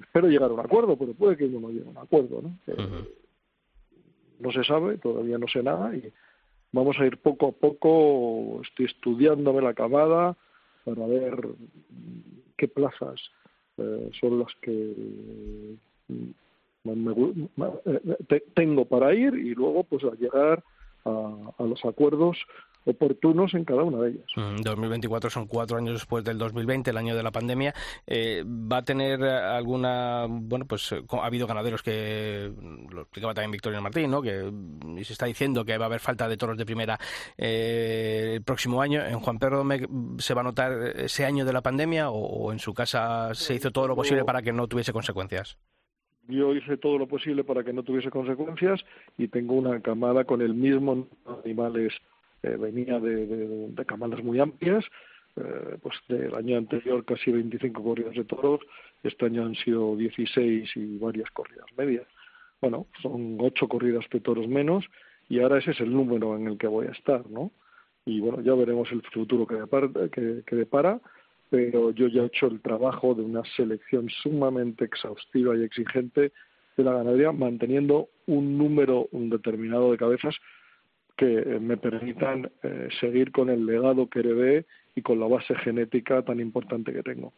[0.00, 2.58] espero llegar a un acuerdo, pero puede que yo no llegue a un acuerdo, ¿no?
[2.66, 3.04] Eh,
[4.40, 6.12] no se sabe, todavía no sé nada y
[6.72, 10.36] vamos a ir poco a poco, estoy estudiándome la camada
[10.84, 11.48] para ver
[12.56, 13.20] qué plazas
[13.78, 14.94] eh, son las que
[16.08, 16.46] eh,
[18.54, 20.62] tengo para ir y luego pues a llegar
[21.04, 22.38] a los acuerdos
[22.84, 24.26] oportunos en cada una de ellas.
[24.36, 27.74] 2024 mm, son cuatro años después del 2020, el año de la pandemia.
[28.06, 32.52] Eh, ¿Va a tener alguna, bueno, pues eh, ha habido ganaderos que,
[32.90, 34.22] lo explicaba también Victoria Martín, ¿no?
[34.22, 34.50] que
[35.02, 36.98] se está diciendo que va a haber falta de toros de primera
[37.38, 39.04] eh, el próximo año.
[39.04, 39.64] ¿En Juan Pedro
[40.18, 43.70] se va a notar ese año de la pandemia o, en su casa se hizo
[43.70, 45.58] todo lo posible para que no tuviese consecuencias?
[46.28, 48.80] yo hice todo lo posible para que no tuviese consecuencias
[49.18, 51.06] y tengo una camada con el mismo
[51.44, 51.92] animales
[52.56, 54.84] venía de, de, camadas muy amplias,
[55.36, 58.60] eh, pues del año anterior casi 25 corridas de toros,
[59.02, 62.06] este año han sido 16 y varias corridas medias.
[62.60, 64.84] Bueno, son ocho corridas de toros menos
[65.28, 67.50] y ahora ese es el número en el que voy a estar, ¿no?
[68.06, 71.00] Y bueno, ya veremos el futuro que depara, que, que depara
[71.54, 76.32] pero yo ya he hecho el trabajo de una selección sumamente exhaustiva y exigente
[76.76, 80.34] de la ganadería, manteniendo un número determinado de cabezas
[81.16, 81.26] que
[81.60, 86.40] me permitan eh, seguir con el legado que heredé y con la base genética tan
[86.40, 87.32] importante que tengo.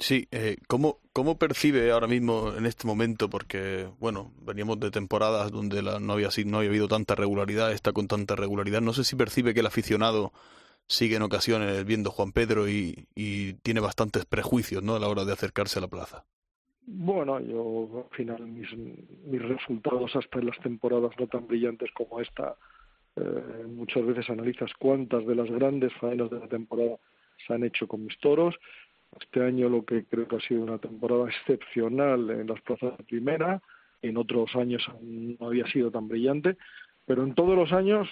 [0.00, 3.28] Sí, eh, ¿cómo, ¿cómo percibe ahora mismo en este momento?
[3.28, 7.92] Porque, bueno, veníamos de temporadas donde la, no, había, no había habido tanta regularidad, está
[7.92, 8.80] con tanta regularidad.
[8.80, 10.32] No sé si percibe que el aficionado
[10.86, 14.94] sigue en ocasiones viendo Juan Pedro y, y tiene bastantes prejuicios ¿no?
[14.94, 16.24] a la hora de acercarse a la plaza.
[16.90, 22.18] Bueno, yo al final mis, mis resultados hasta en las temporadas no tan brillantes como
[22.18, 22.56] esta,
[23.14, 26.96] eh, muchas veces analizas cuántas de las grandes faenas de la temporada
[27.46, 28.54] se han hecho con mis toros.
[29.20, 33.04] Este año lo que creo que ha sido una temporada excepcional en las plazas de
[33.04, 33.60] primera,
[34.00, 36.56] en otros años no había sido tan brillante,
[37.04, 38.08] pero en todos los años,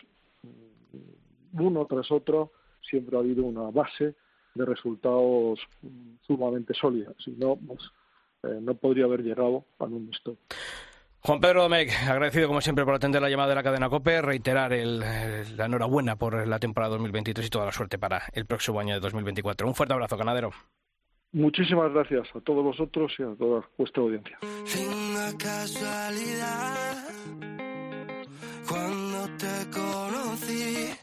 [1.54, 2.52] uno tras otro,
[2.82, 4.14] siempre ha habido una base
[4.54, 5.60] de resultados
[6.26, 7.14] sumamente sólida.
[7.24, 7.80] Si no, pues,
[8.42, 10.38] eh, no podría haber llegado a un stop.
[11.20, 14.72] Juan Pedro Domecq, agradecido como siempre por atender la llamada de la cadena COPE, reiterar
[14.72, 18.94] el, la enhorabuena por la temporada 2023 y toda la suerte para el próximo año
[18.94, 19.66] de 2024.
[19.66, 20.52] Un fuerte abrazo, ganadero.
[21.32, 24.38] Muchísimas gracias a todos vosotros y a toda vuestra audiencia.
[25.36, 27.08] casualidad,
[28.68, 30.94] cuando te conocí,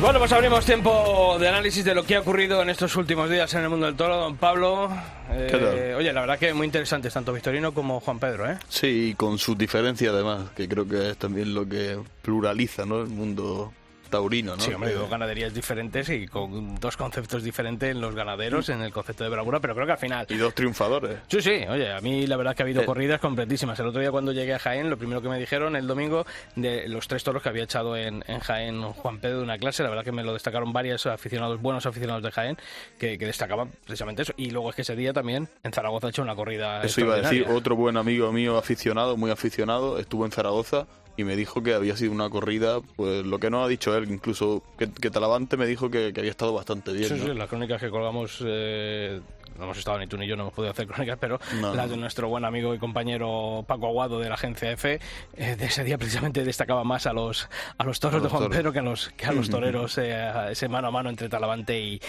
[0.00, 3.52] Bueno, pues abrimos tiempo de análisis de lo que ha ocurrido en estos últimos días
[3.52, 4.90] en el mundo del toro, don Pablo.
[5.30, 5.94] Eh, ¿Qué tal?
[5.94, 8.56] Oye, la verdad que muy interesantes, tanto Victorino como Juan Pedro, ¿eh?
[8.70, 13.02] Sí, y con sus diferencias además, que creo que es también lo que pluraliza ¿no?
[13.02, 13.74] el mundo
[14.10, 14.56] taurino.
[14.56, 14.62] ¿no?
[14.62, 18.92] Sí, hombre, dos ganaderías diferentes y con dos conceptos diferentes en los ganaderos, en el
[18.92, 20.26] concepto de bravura, pero creo que al final...
[20.28, 21.18] Y dos triunfadores.
[21.28, 22.86] Sí, sí, oye, a mí la verdad que ha habido Eh.
[22.86, 23.78] corridas completísimas.
[23.80, 26.88] El otro día cuando llegué a Jaén, lo primero que me dijeron el domingo de
[26.88, 29.88] los tres toros que había echado en, en Jaén Juan Pedro de una clase, la
[29.90, 32.56] verdad que me lo destacaron varios aficionados, buenos aficionados de Jaén,
[32.98, 34.32] que, que destacaban precisamente eso.
[34.36, 37.14] Y luego es que ese día también en Zaragoza ha hecho una corrida Eso iba
[37.14, 40.86] a decir, otro buen amigo mío aficionado, muy aficionado, estuvo en Zaragoza
[41.20, 44.10] y me dijo que había sido una corrida, pues lo que no ha dicho él,
[44.10, 47.08] incluso que, que Talavante me dijo que, que había estado bastante bien.
[47.08, 47.24] Sí, ¿no?
[47.26, 49.20] sí, las crónicas que colgamos, eh,
[49.58, 51.86] no hemos estado ni tú ni yo, no hemos podido hacer crónicas, pero No, las
[51.86, 51.92] no.
[51.92, 55.00] de nuestro buen amigo y compañero Paco Aguado de la agencia EFE,
[55.36, 58.42] eh, de ese día precisamente destacaba más a los, a los toros A de Juan
[58.44, 58.56] toros.
[58.56, 61.78] Pedro que a los, que a los toreros, eh, ese mano a mano entre Talavante
[61.78, 62.00] y,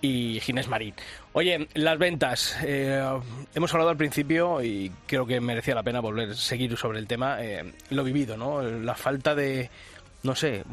[0.00, 0.94] y Ginés Marín.
[1.32, 2.56] Oye, las ventas.
[2.64, 3.02] eh,
[3.54, 7.06] hemos hablado al principio y creo que merecía la pena volver a seguir sobre el
[7.06, 7.36] tema.
[7.42, 8.62] eh, lo vivido, ¿no?
[8.62, 9.70] La falta de,
[10.22, 10.64] no sé,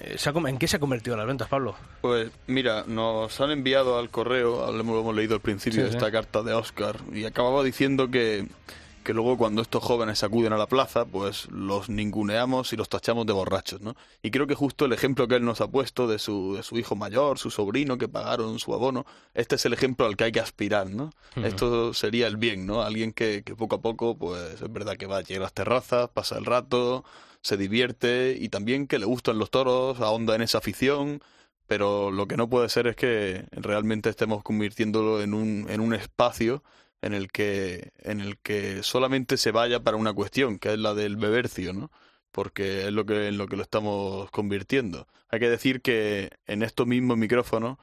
[0.00, 0.16] eh,
[0.46, 1.74] ¿en qué se ha convertido las ventas, Pablo?
[2.02, 5.96] Pues mira, nos han enviado al correo, lo hemos, leído al principio, Sí, sí.
[5.96, 8.46] esta carta de Oscar, y acababa diciendo que,
[9.08, 13.24] que luego cuando estos jóvenes acuden a la plaza, pues los ninguneamos y los tachamos
[13.24, 13.96] de borrachos, ¿no?
[14.22, 16.76] Y creo que justo el ejemplo que él nos ha puesto de su, de su
[16.76, 20.32] hijo mayor, su sobrino, que pagaron su abono, este es el ejemplo al que hay
[20.32, 21.14] que aspirar, ¿no?
[21.36, 22.82] Esto sería el bien, ¿no?
[22.82, 25.54] Alguien que, que poco a poco, pues es verdad que va a llegar a las
[25.54, 27.02] terrazas, pasa el rato,
[27.40, 31.22] se divierte y también que le gustan los toros, ahonda en esa afición,
[31.66, 35.94] pero lo que no puede ser es que realmente estemos convirtiéndolo en un, en un
[35.94, 36.62] espacio
[37.02, 40.94] en el que en el que solamente se vaya para una cuestión, que es la
[40.94, 41.90] del bebercio, ¿no?
[42.32, 45.06] Porque es lo que en lo que lo estamos convirtiendo.
[45.28, 47.78] Hay que decir que en estos mismos micrófonos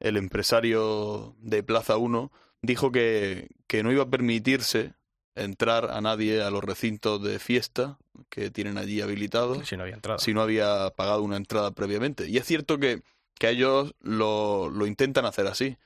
[0.00, 2.32] el empresario de Plaza 1
[2.62, 4.94] dijo que, que no iba a permitirse
[5.34, 7.98] entrar a nadie a los recintos de fiesta
[8.28, 10.18] que tienen allí habilitados Si no había entrada.
[10.18, 12.28] si no había pagado una entrada previamente.
[12.28, 13.02] Y es cierto que,
[13.38, 15.76] que ellos lo, lo intentan hacer así.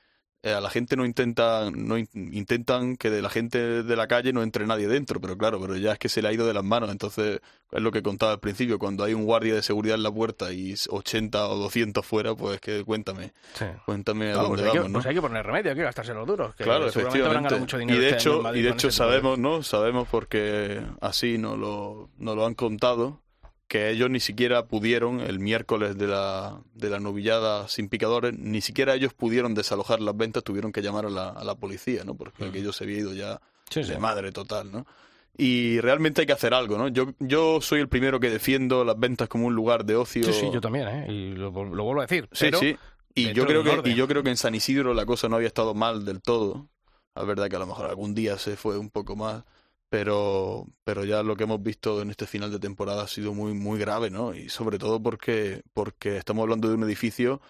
[0.47, 4.07] Eh, a la gente no intenta, no in- intentan que de la gente de la
[4.07, 6.47] calle no entre nadie dentro, pero claro, pero ya es que se le ha ido
[6.47, 6.89] de las manos.
[6.91, 7.41] Entonces,
[7.71, 10.53] es lo que contaba al principio, cuando hay un guardia de seguridad en la puerta
[10.53, 13.65] y 80 o 200 fuera, pues que cuéntame, Sí.
[13.85, 14.93] cuéntame a No, dónde pues, hay que, vamos, ¿no?
[14.99, 16.55] pues hay que poner remedio, hay que gastarse los duros.
[16.55, 17.59] Que Claro, seguramente habrán ganado efectivamente.
[17.59, 19.63] mucho dinero y de este año en hecho, y de hecho este de- sabemos, ¿no?
[19.63, 23.19] Sabemos porque así nos lo, nos lo han contado,
[23.67, 28.61] que ellos ni siquiera pudieron, el miércoles de la, de la novillada sin picadores, ni
[28.61, 32.15] siquiera ellos pudieron desalojar las ventas, tuvieron que llamar a la, a la policía, ¿no?
[32.15, 33.91] Porque aquello se había ido ya Sí, sí.
[33.91, 34.85] de madre total, ¿no?
[35.39, 36.87] Y realmente hay que hacer algo, ¿no?
[36.87, 40.23] Yo, yo soy el primero que defiendo las ventas como un lugar de ocio.
[40.23, 41.05] Sí, sí, yo también, ¿eh?
[41.11, 42.27] Y lo, lo vuelvo a decir.
[42.31, 42.75] Sí, pero sí.
[43.13, 45.47] Y yo, creo que, y yo creo que en San Isidro la cosa no había
[45.47, 46.69] estado mal del todo.
[47.15, 49.43] Es verdad que a lo mejor algún día se fue un poco más,
[49.89, 53.53] pero, pero ya lo que hemos visto en este final de temporada ha sido muy,
[53.53, 54.33] muy grave, ¿no?
[54.35, 57.41] Y sobre todo porque, porque estamos hablando de un edificio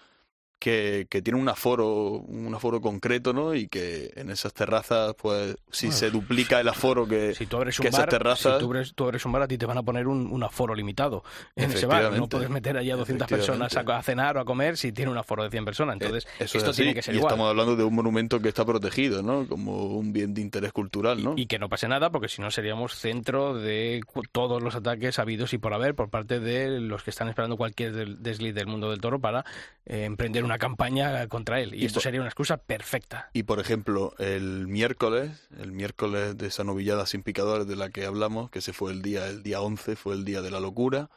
[0.58, 3.54] que, que tiene un aforo, un aforo concreto, ¿no?
[3.54, 7.78] Y que en esas terrazas, pues, si se duplica el aforo que, Si tú abres
[7.78, 8.54] un que esas bar, terrazas...
[8.54, 10.42] si tú abres, tú abres un bar, a ti te van a poner un, un
[10.42, 11.22] aforo limitado
[11.56, 12.12] en ese bar.
[12.12, 15.10] No puedes meter allí a 200 personas a, a cenar o a comer si tiene
[15.10, 15.94] un aforo de 100 personas.
[15.94, 17.32] Entonces, Eh, eso esto es tiene que ser y igual.
[17.32, 19.46] estamos hablando de un monumento que está protegido, ¿no?
[19.46, 21.34] Como un bien de interés cultural, ¿no?
[21.36, 24.00] Y que no pase nada, porque si no seríamos centro de
[24.32, 28.18] todos los ataques habidos y por haber por parte de los que están esperando cualquier
[28.18, 29.44] desliz del mundo del toro para
[29.86, 31.74] eh, emprender una campaña contra él.
[31.74, 33.30] Y, Y esto por- sería una excusa perfecta.
[33.32, 38.04] Y por ejemplo, el miércoles, el miércoles de esa novillada sin picadores de la que
[38.04, 41.10] hablamos, que se fue el día, el día 11, fue el día de la locura,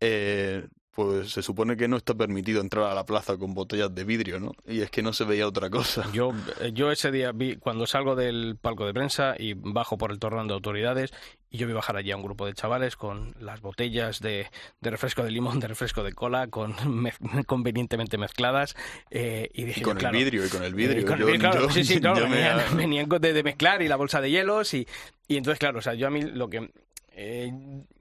[0.00, 4.04] eh, pues se supone que no está permitido entrar a la plaza con botellas de
[4.04, 4.52] vidrio, ¿no?
[4.66, 6.04] Y es que no se veía otra cosa.
[6.12, 10.10] Yo, eh, yo ese día vi, cuando salgo del palco de prensa y bajo por
[10.12, 11.12] el torrón de autoridades,
[11.50, 14.48] y yo vi bajar allí a un grupo de chavales con las botellas de,
[14.80, 18.74] de refresco de limón, de refresco de cola, con mez- convenientemente mezcladas,
[19.10, 21.00] eh, y dije Y yo, con el claro, vidrio, y con el vidrio.
[21.00, 23.88] Eh, con el Yo- vidrio, claro, yo- sí, sí, claro, me- venían, de mezclar y
[23.88, 24.86] la bolsa de hielos y,
[25.28, 26.70] y entonces, claro, o sea, yo a mí lo que...
[27.16, 27.52] eh,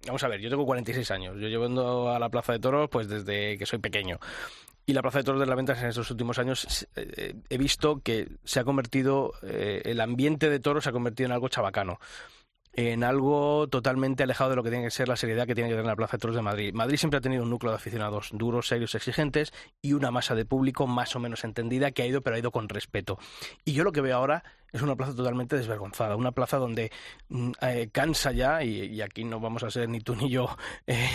[0.06, 3.08] vamos a ver, yo tengo 46 años, yo llevo a la Plaza de Toros pues
[3.08, 4.20] desde que soy pequeño.
[4.86, 8.02] Y la Plaza de Toros de las Ventas en estos últimos años eh, he visto
[8.02, 12.00] que se ha convertido, eh, el ambiente de toros se ha convertido en algo chabacano
[12.74, 15.76] en algo totalmente alejado de lo que tiene que ser la seriedad que tiene que
[15.76, 16.74] tener la Plaza de Toros de Madrid.
[16.74, 20.46] Madrid siempre ha tenido un núcleo de aficionados duros, serios, exigentes y una masa de
[20.46, 23.20] público más o menos entendida que ha ido, pero ha ido con respeto.
[23.64, 24.44] Y yo lo que veo ahora
[24.74, 26.92] es una plaza totalmente desvergonzada, una plaza donde
[27.30, 30.50] mm, eh, cansa ya, y, aquí no vamos a ser ni tú ni yo,
[30.88, 31.08] eh,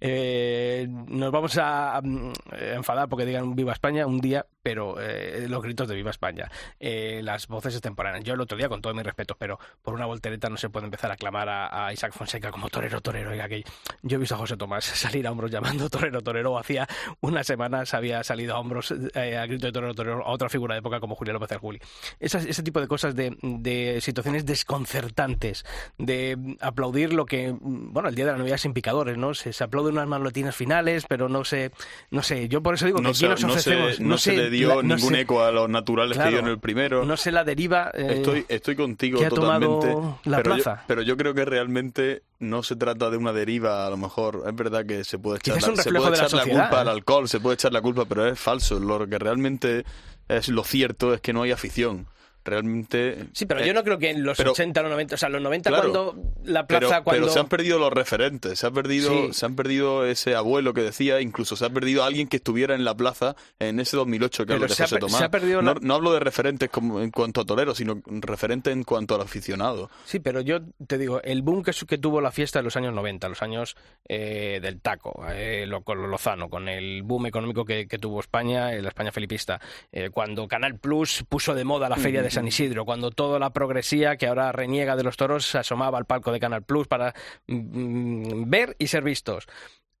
[0.00, 2.32] eh, nos vamos a mm,
[2.74, 7.22] enfadar porque digan Viva España un día, pero eh, los gritos de Viva España, eh,
[7.24, 8.22] las voces extemporáneas.
[8.22, 10.84] Yo el otro día, con todos mis respetos, pero por una voltereta no se puede
[10.84, 13.30] empezar a clamar a, a Isaac Fonseca como torero, torero.
[13.30, 13.64] Oiga, que
[14.02, 16.58] yo he visto a José Tomás salir a hombros llamando torero, torero.
[16.58, 16.86] Hacía
[17.22, 20.74] unas semanas había salido a hombros eh, a grito de torero, torero a otra figura
[20.74, 21.80] de época como Julián López Juli.
[22.20, 25.64] Esas, ese tipo de cosas, de, de situaciones desconcertantes,
[25.96, 29.32] de aplaudir lo que, bueno, el día de la Navidad sin picadores, ¿no?
[29.32, 31.70] Se, se aplauden unas manoletinas finales, pero no sé,
[32.10, 33.70] no sé, yo por eso digo que no, aquí se, nos no se-
[34.04, 36.50] no se dio la- no ningún sé- eco a los naturales Claro, que dio en
[36.52, 37.04] el primero.
[37.04, 37.90] No sé la deriva.
[37.94, 40.18] eh, Estoy, estoy contigo que ha tomado totalmente.
[40.30, 40.76] la pero, plaza.
[40.76, 44.44] Yo, pero yo creo que realmente no se trata de una deriva, a lo mejor.
[44.46, 46.76] Es verdad que se puede echar, la, se puede de la echar la sociedad, culpa
[46.76, 46.80] ¿eh?
[46.80, 48.78] al alcohol, se puede echar la culpa, pero es falso.
[48.78, 49.84] Lo que realmente
[50.28, 52.06] es lo cierto es que no hay afición.
[52.48, 53.26] Realmente.
[53.32, 55.28] Sí, pero eh, yo no creo que en los pero- 80, los 90, o sea,
[55.28, 55.92] los 90 Claro.
[55.92, 57.22] cuando la Pero, plaza, cuando...
[57.22, 59.32] pero se han perdido los referentes, se ha perdido, Sí.
[59.32, 62.84] se han perdido ese abuelo que decía, incluso se ha perdido alguien que estuviera en
[62.84, 65.18] la plaza en ese 2008 que hablo de José Tomás.
[65.18, 68.00] se ha perdido no, la- no hablo de referentes como en cuanto a toreros, sino
[68.06, 69.90] referentes en cuanto al aficionado.
[70.04, 72.94] Sí, pero yo te digo, el boom que, que tuvo la fiesta en los años
[72.94, 73.76] 90, los años
[74.08, 78.20] eh, del taco, eh, lo, con lo Lozano, con el boom económico que, que tuvo
[78.20, 79.60] España, eh, la España felipista,
[79.92, 83.50] eh, cuando Canal Plus puso de moda la feria de San Isidro, cuando toda la
[83.50, 87.12] progresía que ahora reniega de los toros se asomaba al palco de Canal Plus para
[87.48, 89.48] mm, ver y ser vistos.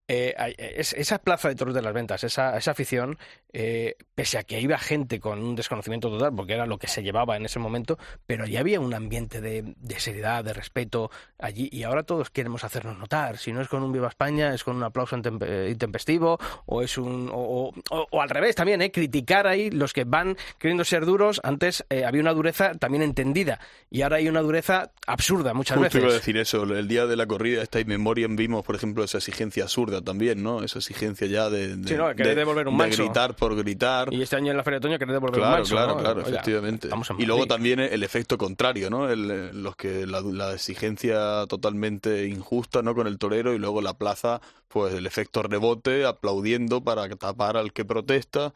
[0.08, 3.18] Eh, es- esa plaza de toros de las ventas, esa, esa afición,
[3.52, 7.02] eh, pese a que iba gente con un desconocimiento total, porque era lo que se
[7.02, 11.68] llevaba en ese momento, pero allí había un ambiente de, de seriedad, de respeto allí,
[11.70, 13.36] y ahora todos queremos hacernos notar.
[13.38, 16.96] Si no es con un Viva España, es con un aplauso eh, intempestivo, o es
[16.98, 17.28] un.
[17.32, 18.90] O, o- o al revés también, ¿eh?
[18.90, 21.40] criticar ahí los que van queriendo ser duros.
[21.44, 25.98] Antes eh, había una dureza también entendida, y ahora hay una dureza absurda muchas Justo
[25.98, 26.20] iba a veces.
[26.22, 29.64] decir eso, el día de la corrida esta in memoriam vimos, por ejemplo, esa exigencia
[29.64, 30.62] absurda también, ¿no?
[30.62, 34.12] Esa exigencia ya de, de, Sí, no, querer de- devolver un de gritar por gritar.
[34.12, 35.98] Y este año en la Feria de Otoño querer devolver un manso, claro, ¿no?
[36.00, 36.88] claro, Oiga, efectivamente.
[37.18, 39.08] Y luego también el efecto contrario, ¿no?
[39.10, 42.94] El, los que la, la exigencia totalmente injusta, ¿no?
[42.94, 47.72] Con el torero y luego la plaza, pues el efecto rebote, aplaudiendo para tapar al
[47.72, 48.52] que protesta.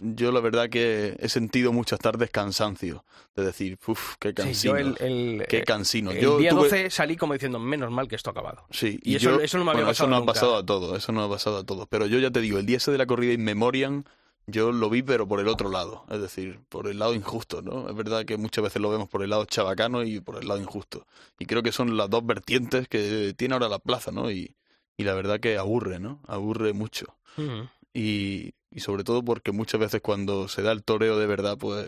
[0.00, 3.04] Yo la verdad que he sentido muchas tardes cansancio
[3.34, 6.10] de decir, uff, qué Sí, cansino, yo el, el- qué eh, cansino.
[6.12, 8.64] el Yo día tuve- 12 salí como diciendo, menos mal que esto ha acabado.
[8.70, 10.30] Sí, Y y, eso- yo- eso no me había bueno, pasado Eso no nunca.
[10.30, 11.86] ha pasado a todos, eso no ha pasado a todos.
[11.88, 14.04] Pero yo ya te digo, el día ese de la corrida in memoriam,
[14.46, 16.04] yo lo vi, pero por el otro lado.
[16.08, 17.88] Es decir, por el lado injusto, ¿no?
[17.90, 20.60] Es verdad que muchas veces lo vemos por el lado chabacano y por el lado
[20.60, 21.06] injusto.
[21.38, 24.30] Y creo que son las dos vertientes que tiene ahora la plaza, ¿no?
[24.30, 24.54] Y,
[24.96, 26.20] y la verdad que aburre, ¿no?
[26.28, 27.06] Aburre mucho.
[27.92, 31.86] Y, y sobre todo porque muchas veces cuando se da el toreo de verdad, pues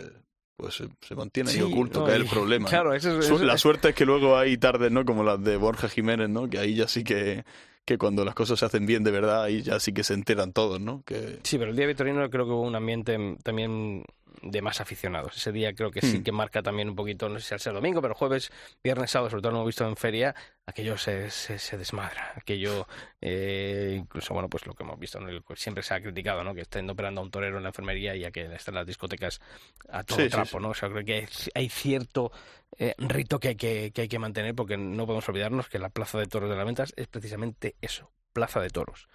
[0.57, 2.69] pues se, se mantiene ahí oculto, no, que es el problema.
[2.71, 5.05] Claro, eso eso- la suerte es que luego hay tardes, ¿no?
[5.05, 6.49] Como las de Borja Jiménez, ¿no?
[6.51, 7.45] Que ahí ya sí que,
[7.85, 10.53] que cuando las cosas se hacen bien de verdad, ahí ya sí que se enteran
[10.53, 11.03] todos, ¿no?
[11.07, 14.03] Que Sí, pero el día victorino creo que hubo un ambiente también
[14.43, 15.37] de más aficionados.
[15.37, 16.23] Ese día creo que sí Hmm.
[16.23, 18.51] que marca también un poquito, no sé si al ser domingo, pero jueves,
[18.83, 20.35] viernes, sábado, sobre todo lo hemos visto en feria,
[20.67, 22.33] aquello se, se, se desmadra.
[22.37, 22.87] Aquello,
[23.21, 26.55] eh, incluso, bueno, pues lo que hemos visto, pues siempre se ha criticado, ¿no?
[26.55, 29.41] Que estén operando a un torero en la enfermería y a que estén las discotecas
[29.89, 30.59] a todo Sí, sí, trapo, sí.
[30.61, 30.69] ¿no?
[30.71, 32.33] O sea, creo que hay, hay cierto
[32.79, 35.89] eh, rito que hay que, que hay que mantener porque no podemos olvidarnos que la
[35.91, 39.09] Plaza de Toros de las Ventas es precisamente eso, Plaza de Toros.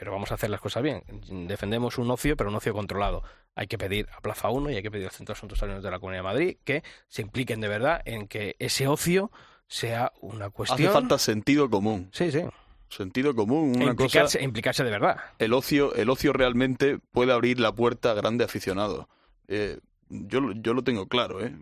[0.00, 1.02] Pero vamos a hacer las cosas bien.
[1.46, 3.22] Defendemos un ocio, pero un ocio controlado.
[3.54, 5.84] Hay que pedir a Plaza 1 y hay que pedir al Centro de Asuntos Taurinos
[5.84, 9.30] de la Comunidad de Madrid que se impliquen de verdad en que ese ocio
[9.66, 10.80] sea una cuestión...
[10.80, 12.08] Hace falta sentido común.
[12.14, 12.40] Sí, sí.
[12.88, 13.90] Sentido común, una cosa...
[13.90, 15.18] implicarse, implicarse de verdad.
[15.38, 19.04] el ocio, el ocio realmente puede abrir la puerta a grandes aficionados.
[19.48, 19.80] Eh,
[20.10, 21.54] yo, lo- yo lo tengo claro, ¿eh?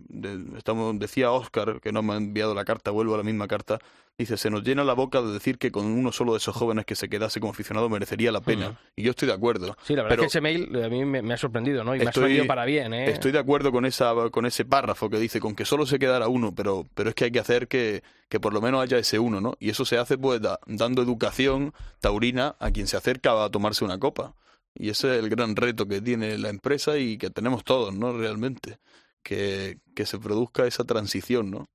[0.56, 3.78] Estamos, decía Oscar, que no me ha enviado la carta, vuelvo a la misma carta,
[4.16, 6.84] dice, se nos llena la boca de decir que con uno solo de esos jóvenes
[6.84, 8.80] que se quedase como aficionado merecería la pena.
[8.96, 9.76] Y yo estoy de acuerdo.
[9.84, 11.84] Sí, la verdad Pero es que ese mail eh, a mí me, me ha sorprendido,
[11.84, 11.94] ¿no?
[11.94, 13.10] Y me ha sorprendido para bien, ¿eh?
[13.10, 16.26] Estoy de acuerdo con esa con ese párrafo que dice con que solo se quedara
[16.28, 19.18] uno, pero pero es que hay que hacer que, que por lo menos haya ese
[19.20, 19.54] uno, ¿no?
[19.60, 23.84] Y eso se hace pues da- dando educación taurina a quien se acerca a tomarse
[23.84, 24.34] una copa.
[24.78, 28.16] Y ese es el gran reto que tiene la empresa y que tenemos todos, ¿no?
[28.16, 28.78] Realmente
[29.22, 31.66] que, que se produzca esa transición, ¿no?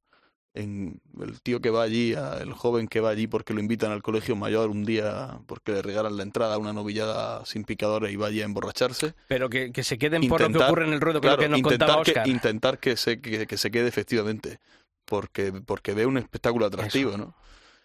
[0.55, 3.91] En el tío que va allí, a- el joven que va allí porque lo invitan
[3.91, 8.13] al colegio mayor un día porque le regalan la entrada a una novillada sin picadores
[8.13, 11.01] y vaya a emborracharse Pero que, que se queden por lo que ocurre en el
[11.01, 14.59] ruedo, Claro, que nos intentar contaba que, intentar que se, que, que se quede efectivamente.
[15.05, 17.17] Porque, porque ve un espectáculo atractivo, Eso.
[17.17, 17.35] ¿no?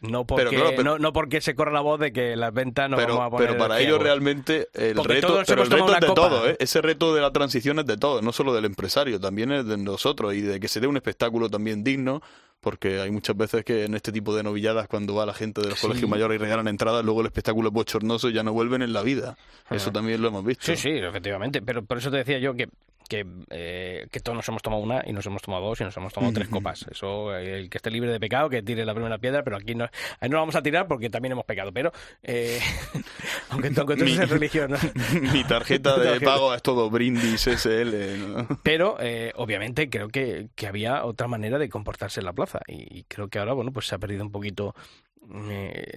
[0.01, 2.55] No porque, Pero claro, pero- no, no porque se corra la voz de que las
[2.55, 5.62] ventas no pero, vamos a poner pero para el ellos realmente el Porque reto, pero
[5.64, 6.14] el reto es de copa.
[6.28, 6.57] todo, ¿eh?
[6.61, 9.76] Ese reto de la transición es de todo, no solo del empresario, también es de
[9.76, 12.22] nosotros y de que se dé un espectáculo también digno,
[12.61, 15.70] porque hay muchas veces que en este tipo de novilladas cuando va la gente de
[15.70, 15.86] los Sí.
[15.88, 18.92] colegios mayores y regalan entradas, luego el espectáculo es bochornoso y ya no vuelven en
[18.92, 19.36] la vida.
[19.70, 19.92] Eso Ah.
[19.94, 20.64] también lo hemos visto.
[20.64, 21.61] Sí, sí, efectivamente.
[21.62, 22.68] Pero por eso te decía yo que,
[23.09, 25.96] que, eh, que todos nos hemos tomado una y nos hemos tomado dos y nos
[25.96, 26.86] hemos tomado tres copas.
[26.90, 29.84] Eso, el que esté libre de pecado, que tire la primera piedra, pero aquí no,
[30.20, 31.72] ahí no la vamos a tirar porque también hemos pecado.
[31.72, 31.92] Pero,
[32.22, 32.61] eh,
[33.50, 34.78] aunque, aunque tú Mi- seas religión, ¿no?
[35.32, 36.24] Mi tarjeta de Tarjeta.
[36.26, 38.18] pago es todo brindis SL.
[38.34, 38.48] ¿no?
[38.62, 42.61] Pero, eh, obviamente, creo que, que había otra manera de comportarse en la plaza.
[42.66, 44.74] Y, y creo que ahora, bueno, pues se ha perdido un poquito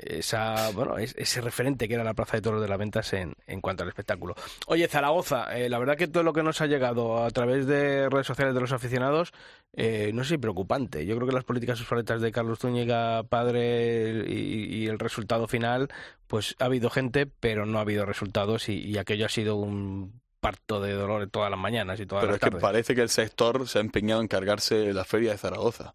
[0.05, 3.34] esa, bueno, es- ese referente que era la Plaza de Toros de las Ventas en,
[3.47, 4.36] en cuanto al espectáculo.
[4.67, 8.09] Oye, Zaragoza, eh, la verdad que todo lo que nos ha llegado a través de
[8.09, 9.34] redes sociales de los aficionados,
[9.74, 11.05] eh, no sé preocupante.
[11.05, 15.89] Yo creo que las políticas obsoletas de Carlos Zúñiga, padre, y, y el resultado final,
[16.28, 20.19] pues ha habido gente, pero no ha habido resultados y, y aquello ha sido un
[20.39, 23.09] parto de dolor todas las mañanas y todas Pero las es que parece que el
[23.09, 25.93] sector se ha empeñado en cargarse la feria de Zaragoza.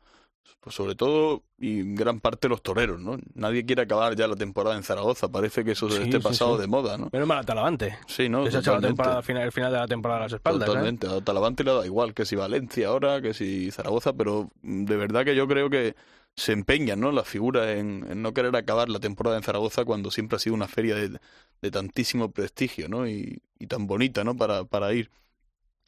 [0.61, 3.17] Pues sobre todo y gran parte los toreros, ¿no?
[3.35, 5.29] Nadie quiere acabar ya la temporada en Zaragoza.
[5.29, 6.63] Parece que eso se Sí, esté sí, pasado sí.
[6.63, 7.09] de moda, ¿no?
[7.13, 7.99] Menos mal a Talavante.
[8.07, 8.51] Sí, ¿no?
[8.51, 10.69] se ha final, el final de la temporada a las espaldas.
[10.69, 10.73] ¿eh?
[10.73, 11.07] Totalmente.
[11.07, 14.97] A Talavante le da igual que si Valencia ahora, que si Zaragoza, pero mm, de
[14.97, 15.95] verdad que yo creo que
[16.35, 17.13] se empeñan, ¿no?
[17.13, 20.55] Las figuras en, en no querer acabar la temporada en Zaragoza cuando siempre ha sido
[20.55, 21.19] una feria de,
[21.63, 23.09] de tantísimo prestigio, ¿no?
[23.09, 24.37] Y, y tan bonita, ¿no?
[24.37, 25.11] Para, para ir.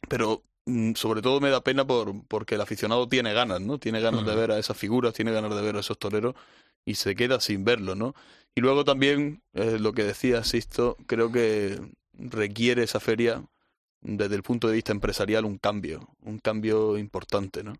[0.07, 0.41] Pero
[0.95, 3.79] sobre todo me da pena por, porque el aficionado tiene ganas, ¿no?
[3.79, 6.35] Tiene ganas de ver a esas figuras, tiene ganas de ver a esos toreros
[6.85, 8.15] y se queda sin verlo, ¿no?
[8.55, 11.79] Y luego también, eh, lo que decía Sisto, creo que
[12.13, 13.43] requiere esa feria
[14.01, 17.73] desde el punto de vista empresarial un cambio, un cambio importante, ¿no?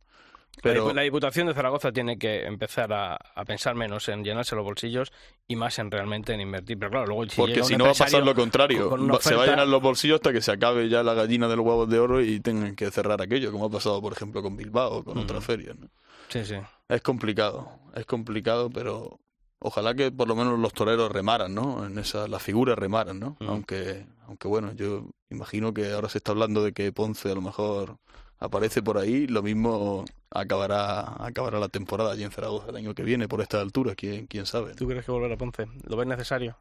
[0.61, 4.23] Pero La, Dipu- la Diputación de Zaragoza tiene que empezar a, a pensar menos en
[4.23, 5.11] llenarse los bolsillos
[5.47, 6.77] y más en realmente en invertir.
[6.77, 8.89] Pero claro, luego si porque si no va a pasar lo contrario,
[9.21, 11.65] se va a llenar los bolsillos hasta que se acabe ya la gallina de los
[11.65, 14.97] huevos de oro y tengan que cerrar aquello, como ha pasado por ejemplo con Bilbao
[14.97, 15.23] o con Ujú.
[15.23, 15.87] otras ferias, ¿no?
[16.27, 16.55] Sí, sí.
[16.87, 19.19] Es complicado, es complicado, pero
[19.59, 21.85] ojalá que por lo menos los toreros remaran, ¿no?
[21.85, 23.37] En esa, las figuras remaran, ¿no?
[23.39, 23.49] Mm.
[23.49, 27.41] Aunque, aunque bueno, yo imagino que ahora se está hablando de que Ponce a lo
[27.41, 27.97] mejor
[28.39, 33.03] aparece por ahí, lo mismo acabará, acabará la temporada allí en Zaragoza el año que
[33.03, 34.75] viene por esta altura, quién, quién sabe.
[34.75, 35.67] ¿Tú crees que volver a Ponce?
[35.87, 36.57] ¿Lo ves necesario?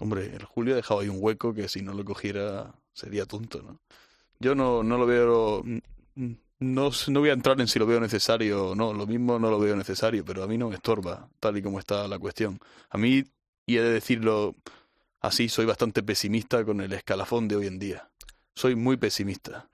[0.00, 3.62] Hombre, el Julio ha dejado ahí un hueco que si no lo cogiera sería tonto,
[3.62, 3.80] ¿no?
[4.40, 5.64] Yo no, no lo veo...
[6.60, 9.48] No, no voy a entrar en si lo veo necesario o no, lo mismo no
[9.48, 12.58] lo veo necesario, pero a mí no me estorba, tal y como está la cuestión.
[12.90, 13.22] A mí,
[13.64, 14.56] y he de decirlo
[15.20, 18.10] así, soy bastante pesimista con el escalafón de hoy en día.
[18.56, 19.68] Soy muy pesimista.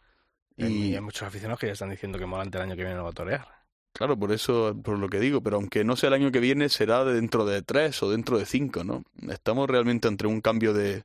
[0.57, 3.05] Y hay muchos aficionados que ya están diciendo que Molante el año que viene no
[3.05, 3.47] va a torear.
[3.93, 6.69] Claro, por eso, por lo que digo, pero aunque no sea el año que viene,
[6.69, 9.05] será dentro de tres o dentro de cinco, ¿no?
[9.29, 11.05] Estamos realmente entre un cambio de,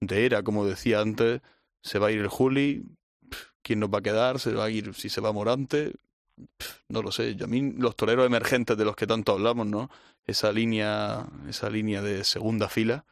[0.00, 1.40] de era, como decía antes,
[1.82, 2.84] se va a ir el Juli,
[3.62, 4.38] ¿quién nos va a quedar?
[4.38, 5.94] ¿Se va a ir si se va Morante?
[6.88, 9.90] No lo sé, yo a mí los toreros emergentes de los que tanto hablamos, ¿no?
[10.26, 13.06] Esa línea, esa línea de segunda fila,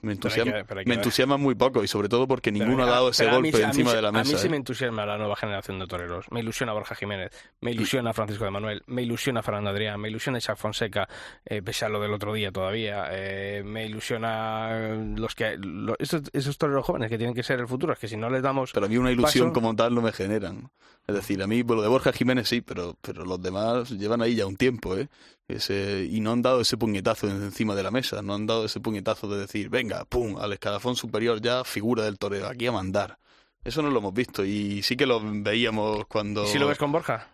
[0.00, 2.50] Pero hay entusiasma, que- pero hay que me entusiasma muy poco y sobre todo porque
[2.52, 4.38] ninguno ha dado ese golpe mí encima de la A mí mesa.
[4.38, 4.50] sí ¿eh?
[4.50, 6.26] me entusiasma la nueva generación de toreros.
[6.30, 7.30] Me ilusiona Borja Jiménez,
[7.60, 11.08] me ilusiona Francisco de Manuel, me ilusiona Fernando Adrián, me ilusiona Isaac Fonseca,
[11.44, 13.08] eh, pese a lo del otro día todavía.
[13.10, 15.58] eh, me ilusiona los que
[15.98, 17.92] esos, esos toreros jóvenes que tienen que ser el futuro.
[17.92, 18.72] Es que si no les damos.
[18.72, 20.70] Pero a mí una ilusión paso- como tal no me generan.
[21.06, 24.34] Es decir, a mí lo de Borja Jiménez sí, pero, pero los demás llevan ahí
[24.36, 25.08] ya un tiempo, ¿eh?
[25.46, 28.80] Ese, y no han dado ese puñetazo encima de la mesa, no han dado ese
[28.80, 33.18] puñetazo de decir, venga, pum, al escalafón superior ya figura del toreo, aquí a mandar.
[33.64, 36.44] Eso no lo hemos visto y sí que lo veíamos cuando...
[36.44, 37.28] ¿Y si lo ves con Borja?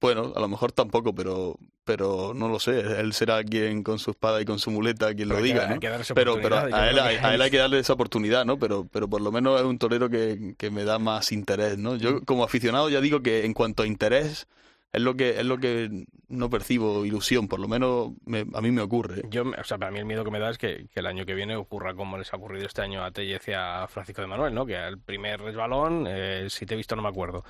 [0.00, 2.78] Bueno, a lo mejor tampoco, pero, pero no lo sé.
[3.00, 5.48] Él será quien con su espada y con su muleta quien Pero lo hay que-
[5.54, 5.80] diga, hay ¿no?
[5.80, 8.58] que esa Pero, pero a, él, creo a, él hay que darle esa oportunidad, ¿no?
[8.58, 11.96] Pero, pero por lo menos es un torero que, que me da más interés, ¿no?
[11.96, 14.46] Yo como aficionado ya digo que en cuanto a interés
[14.94, 18.70] es lo que es lo que no percibo ilusión, por lo menos me- a mí
[18.70, 19.22] me ocurre.
[19.28, 21.26] Yo, o sea, para mí el miedo que me da es que, que el año
[21.26, 24.28] que viene ocurra como les ha ocurrido este año a Tellez y a Francisco de
[24.28, 24.64] Manuel, ¿no?
[24.66, 27.44] Que al primer resbalón, eh, si te he visto no me acuerdo.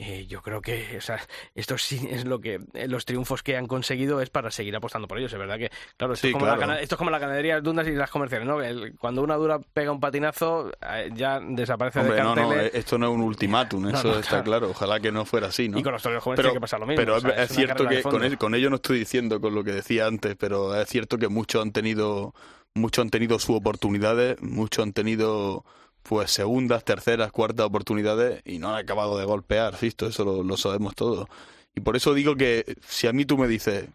[0.00, 1.18] Eh, yo creo que, o sea,
[1.56, 5.08] esto sí es lo que, eh, los triunfos que han conseguido es para seguir apostando
[5.08, 6.64] por ellos, es verdad que, claro, esto, Sí, es, como claro.
[6.66, 8.62] La, esto es como la ganadería de Dundas y las comerciales, ¿no?
[8.62, 12.74] El- cuando una dura pega un patinazo, eh, ya desaparece Hombre, de no, no, carteles.
[12.74, 14.70] eh, esto no es un ultimátum, No, eso no, está claro.
[14.70, 15.78] Ojalá que no fuera así, ¿no?
[15.80, 17.00] Y con los toreros jóvenes pero, tiene que pasar lo mismo.
[17.00, 19.64] pero o sea, es, cierto que con, el- con ello no estoy diciendo con lo
[19.64, 22.34] que decía antes, pero es cierto que muchos han tenido
[22.74, 25.64] muchos han tenido sus oportunidades, muchos han tenido
[26.02, 30.56] pues segundas, terceras, cuartas oportunidades y no han acabado de golpear, visto, eso lo, lo
[30.56, 31.28] sabemos todos.
[31.74, 33.88] Y por eso digo que si a mí tú me dices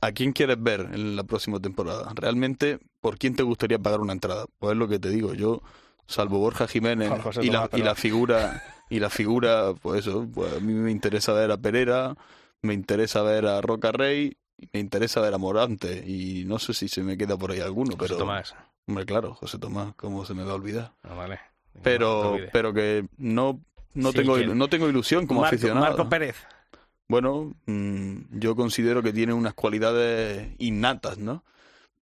[0.00, 2.10] ¿a quién quieres ver en la próxima temporada?
[2.14, 4.46] Realmente, ¿por quién te gustaría pagar una entrada?
[4.58, 5.62] Pues es lo que te digo, yo
[6.06, 10.54] salvo Borja Jiménez José y la, y la figura y la figura, pues eso, pues
[10.56, 12.14] a mí me interesa ver a Pereira,
[12.62, 14.36] me interesa ver a Roca Rey,
[14.72, 17.92] me interesa ver a Morante y no sé si se me queda por ahí alguno,
[17.92, 18.54] José pero Tomás.
[18.88, 20.92] Hombre, claro, José Tomás, cómo se me va a olvidar.
[21.02, 21.38] Ah, vale.
[21.82, 23.60] Pero pero que no
[23.94, 25.86] no Sí, tengo que- no tengo ilusión como Marco, aficionado.
[25.86, 26.36] Marco Pérez.
[27.08, 31.44] Bueno, mm, yo considero que tiene unas cualidades innatas, ¿no?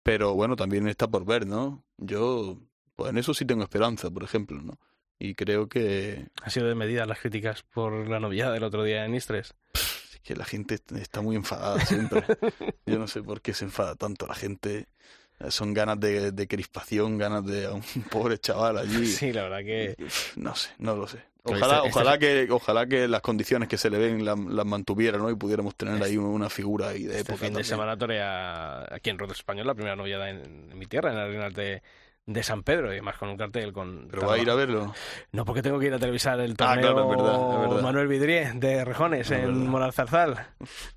[0.03, 1.83] Pero bueno, también está por ver, ¿no?
[1.97, 2.59] Yo,
[2.97, 4.79] pues en eso sí tengo esperanza, por ejemplo, ¿no?
[5.19, 9.05] Y creo que, Ha sido de medida las críticas por la novillada del otro día
[9.05, 9.55] en Istres.
[9.75, 12.25] es que la gente está muy enfadada siempre.
[12.87, 14.89] Yo no sé por qué se enfada tanto la gente.
[15.51, 19.07] Son ganas de, de crispación, ganas de a un pobre chaval allí.
[19.07, 19.97] Sí, la verdad que...
[20.37, 21.19] No sé, no lo sé.
[21.45, 24.39] Que Ojalá, este- este- ojalá que, ojalá que las condiciones que se le ven las,
[24.39, 25.29] las mantuviera, ¿no?
[25.29, 27.47] Y pudiéramos tener ahí una figura ahí de Este época.
[27.47, 27.97] fin de semana
[28.91, 31.83] aquí en Rodas Español la primera novillada en, en mi tierra, en Arenas de,
[32.27, 34.09] de San Pedro, y además con un cartel con...
[34.11, 34.95] Pero va a ir a verlo.
[35.33, 37.83] No, porque tengo que ir a televisar el torneo Ah, claro, es verdad, es verdad.
[37.83, 39.71] Manuel Vidrié de Rejones Es en verdad.
[39.71, 40.47] Monalzarzal.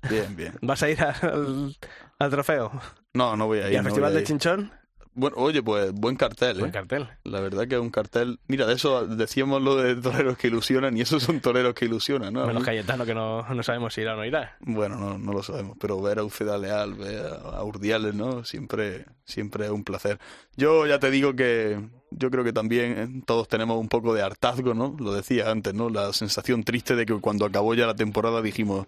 [0.08, 0.54] Bien, bien.
[0.62, 1.76] ¿Vas a ir al,
[2.18, 2.70] al trofeo?
[3.14, 3.72] No, no voy a ir.
[3.72, 4.22] ¿Y al no Festival de.
[4.24, 4.72] Chinchón?
[5.18, 6.72] Bueno, oye, pues buen cartel, Buen ¿eh?
[6.72, 7.08] cartel.
[7.24, 8.38] La verdad que es un cartel.
[8.48, 12.34] Mira, de eso decíamos lo de toreros que ilusionan y esos son toreros que ilusionan,
[12.34, 12.46] ¿no?
[12.46, 14.56] Menos Cayetano, que no, no sabemos si irá o no irá.
[14.60, 18.44] Bueno, no, no lo sabemos, pero ver a Uceda Leal, ver a Urdiales, ¿no?
[18.44, 20.18] Siempre, siempre es un placer.
[20.54, 24.20] Yo ya te digo que yo creo que también eh, todos tenemos un poco de
[24.20, 24.96] hartazgo, ¿no?
[24.98, 25.88] Lo decía antes, ¿no?
[25.88, 28.86] La sensación triste de que cuando acabó ya la temporada dijimos,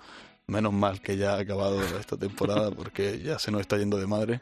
[0.49, 4.07] menos mal que ya ha acabado esta temporada porque ya se nos está yendo de
[4.07, 4.41] madre.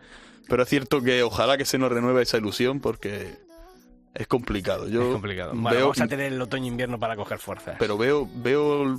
[0.48, 3.34] Pero es cierto que ojalá que se nos renueve esa ilusión porque
[4.14, 4.88] es complicado.
[4.88, 5.50] Yo es complicado.
[5.52, 7.74] Bueno, veo- vamos a tener el otoño-invierno para coger fuerza.
[7.78, 8.96] pero veo, veo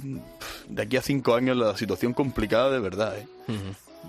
[0.67, 3.27] de aquí a cinco años la situación complicada de verdad, ¿eh?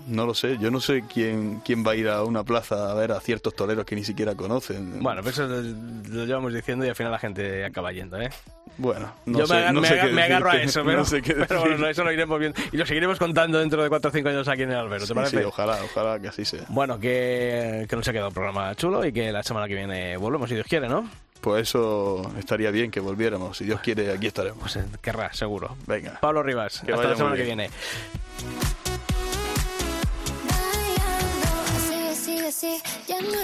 [0.07, 2.93] No lo sé, yo no sé quién, quién va a ir a una plaza a
[2.95, 5.01] ver a ciertos toreros que ni siquiera conocen.
[5.03, 8.29] Bueno, pues eso lo, lo llevamos diciendo y al final la gente acaba yendo, ¿eh?
[8.77, 11.21] Bueno, no Yo sé, me, no me sé me agarro a eso, pero, no sé
[11.21, 12.59] pero bueno, eso lo iremos viendo.
[12.71, 15.07] Y lo seguiremos contando dentro de 4 o 5 años aquí en el Albero, ¿te
[15.07, 15.37] Sí, parece?
[15.37, 16.63] sí, ojalá, ojalá que así sea.
[16.69, 20.15] Bueno, que, que nos ha quedado un programa chulo y que la semana que viene
[20.17, 21.09] volvemos, si Dios quiere, ¿no?
[21.41, 23.57] Pues eso estaría bien que volviéramos.
[23.57, 24.59] Si Dios quiere, aquí estaremos.
[24.59, 25.75] Pues eh, querrá, seguro.
[25.85, 26.17] Venga.
[26.21, 27.69] Pablo Rivas, Que hasta la semana que viene.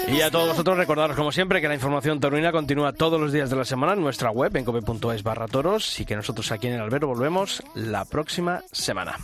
[0.08, 3.50] Y a todos vosotros recordaros como siempre que la información taurina continúa todos los días
[3.50, 6.74] de la semana en nuestra web en cope.es barra toros y que nosotros aquí en
[6.74, 9.16] el albero volvemos la próxima semana.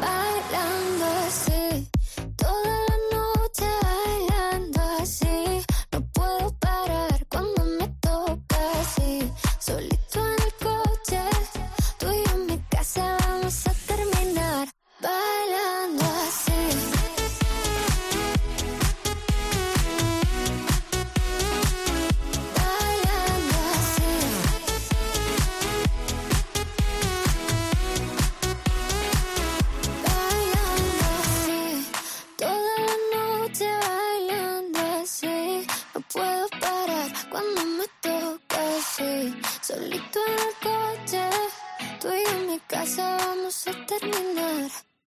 [0.00, 1.88] Bailando, así.
[2.36, 5.64] Toda la noche bailando así.
[5.92, 7.84] No puedo parar cuando me
[8.80, 9.32] así
[9.66, 11.20] solito en el coche.
[11.98, 14.68] Tú y yo en mi casa vamos a terminar
[15.00, 16.62] bailando así.
[22.56, 24.12] Bailando así.
[30.04, 31.60] Bailando así.
[32.38, 35.66] Toda la noche bailando así.
[35.94, 39.55] No puedo parar cuando me toca así.
[39.66, 41.28] Solito en el coche,
[42.00, 44.70] tú y yo en mi casa vamos a terminar.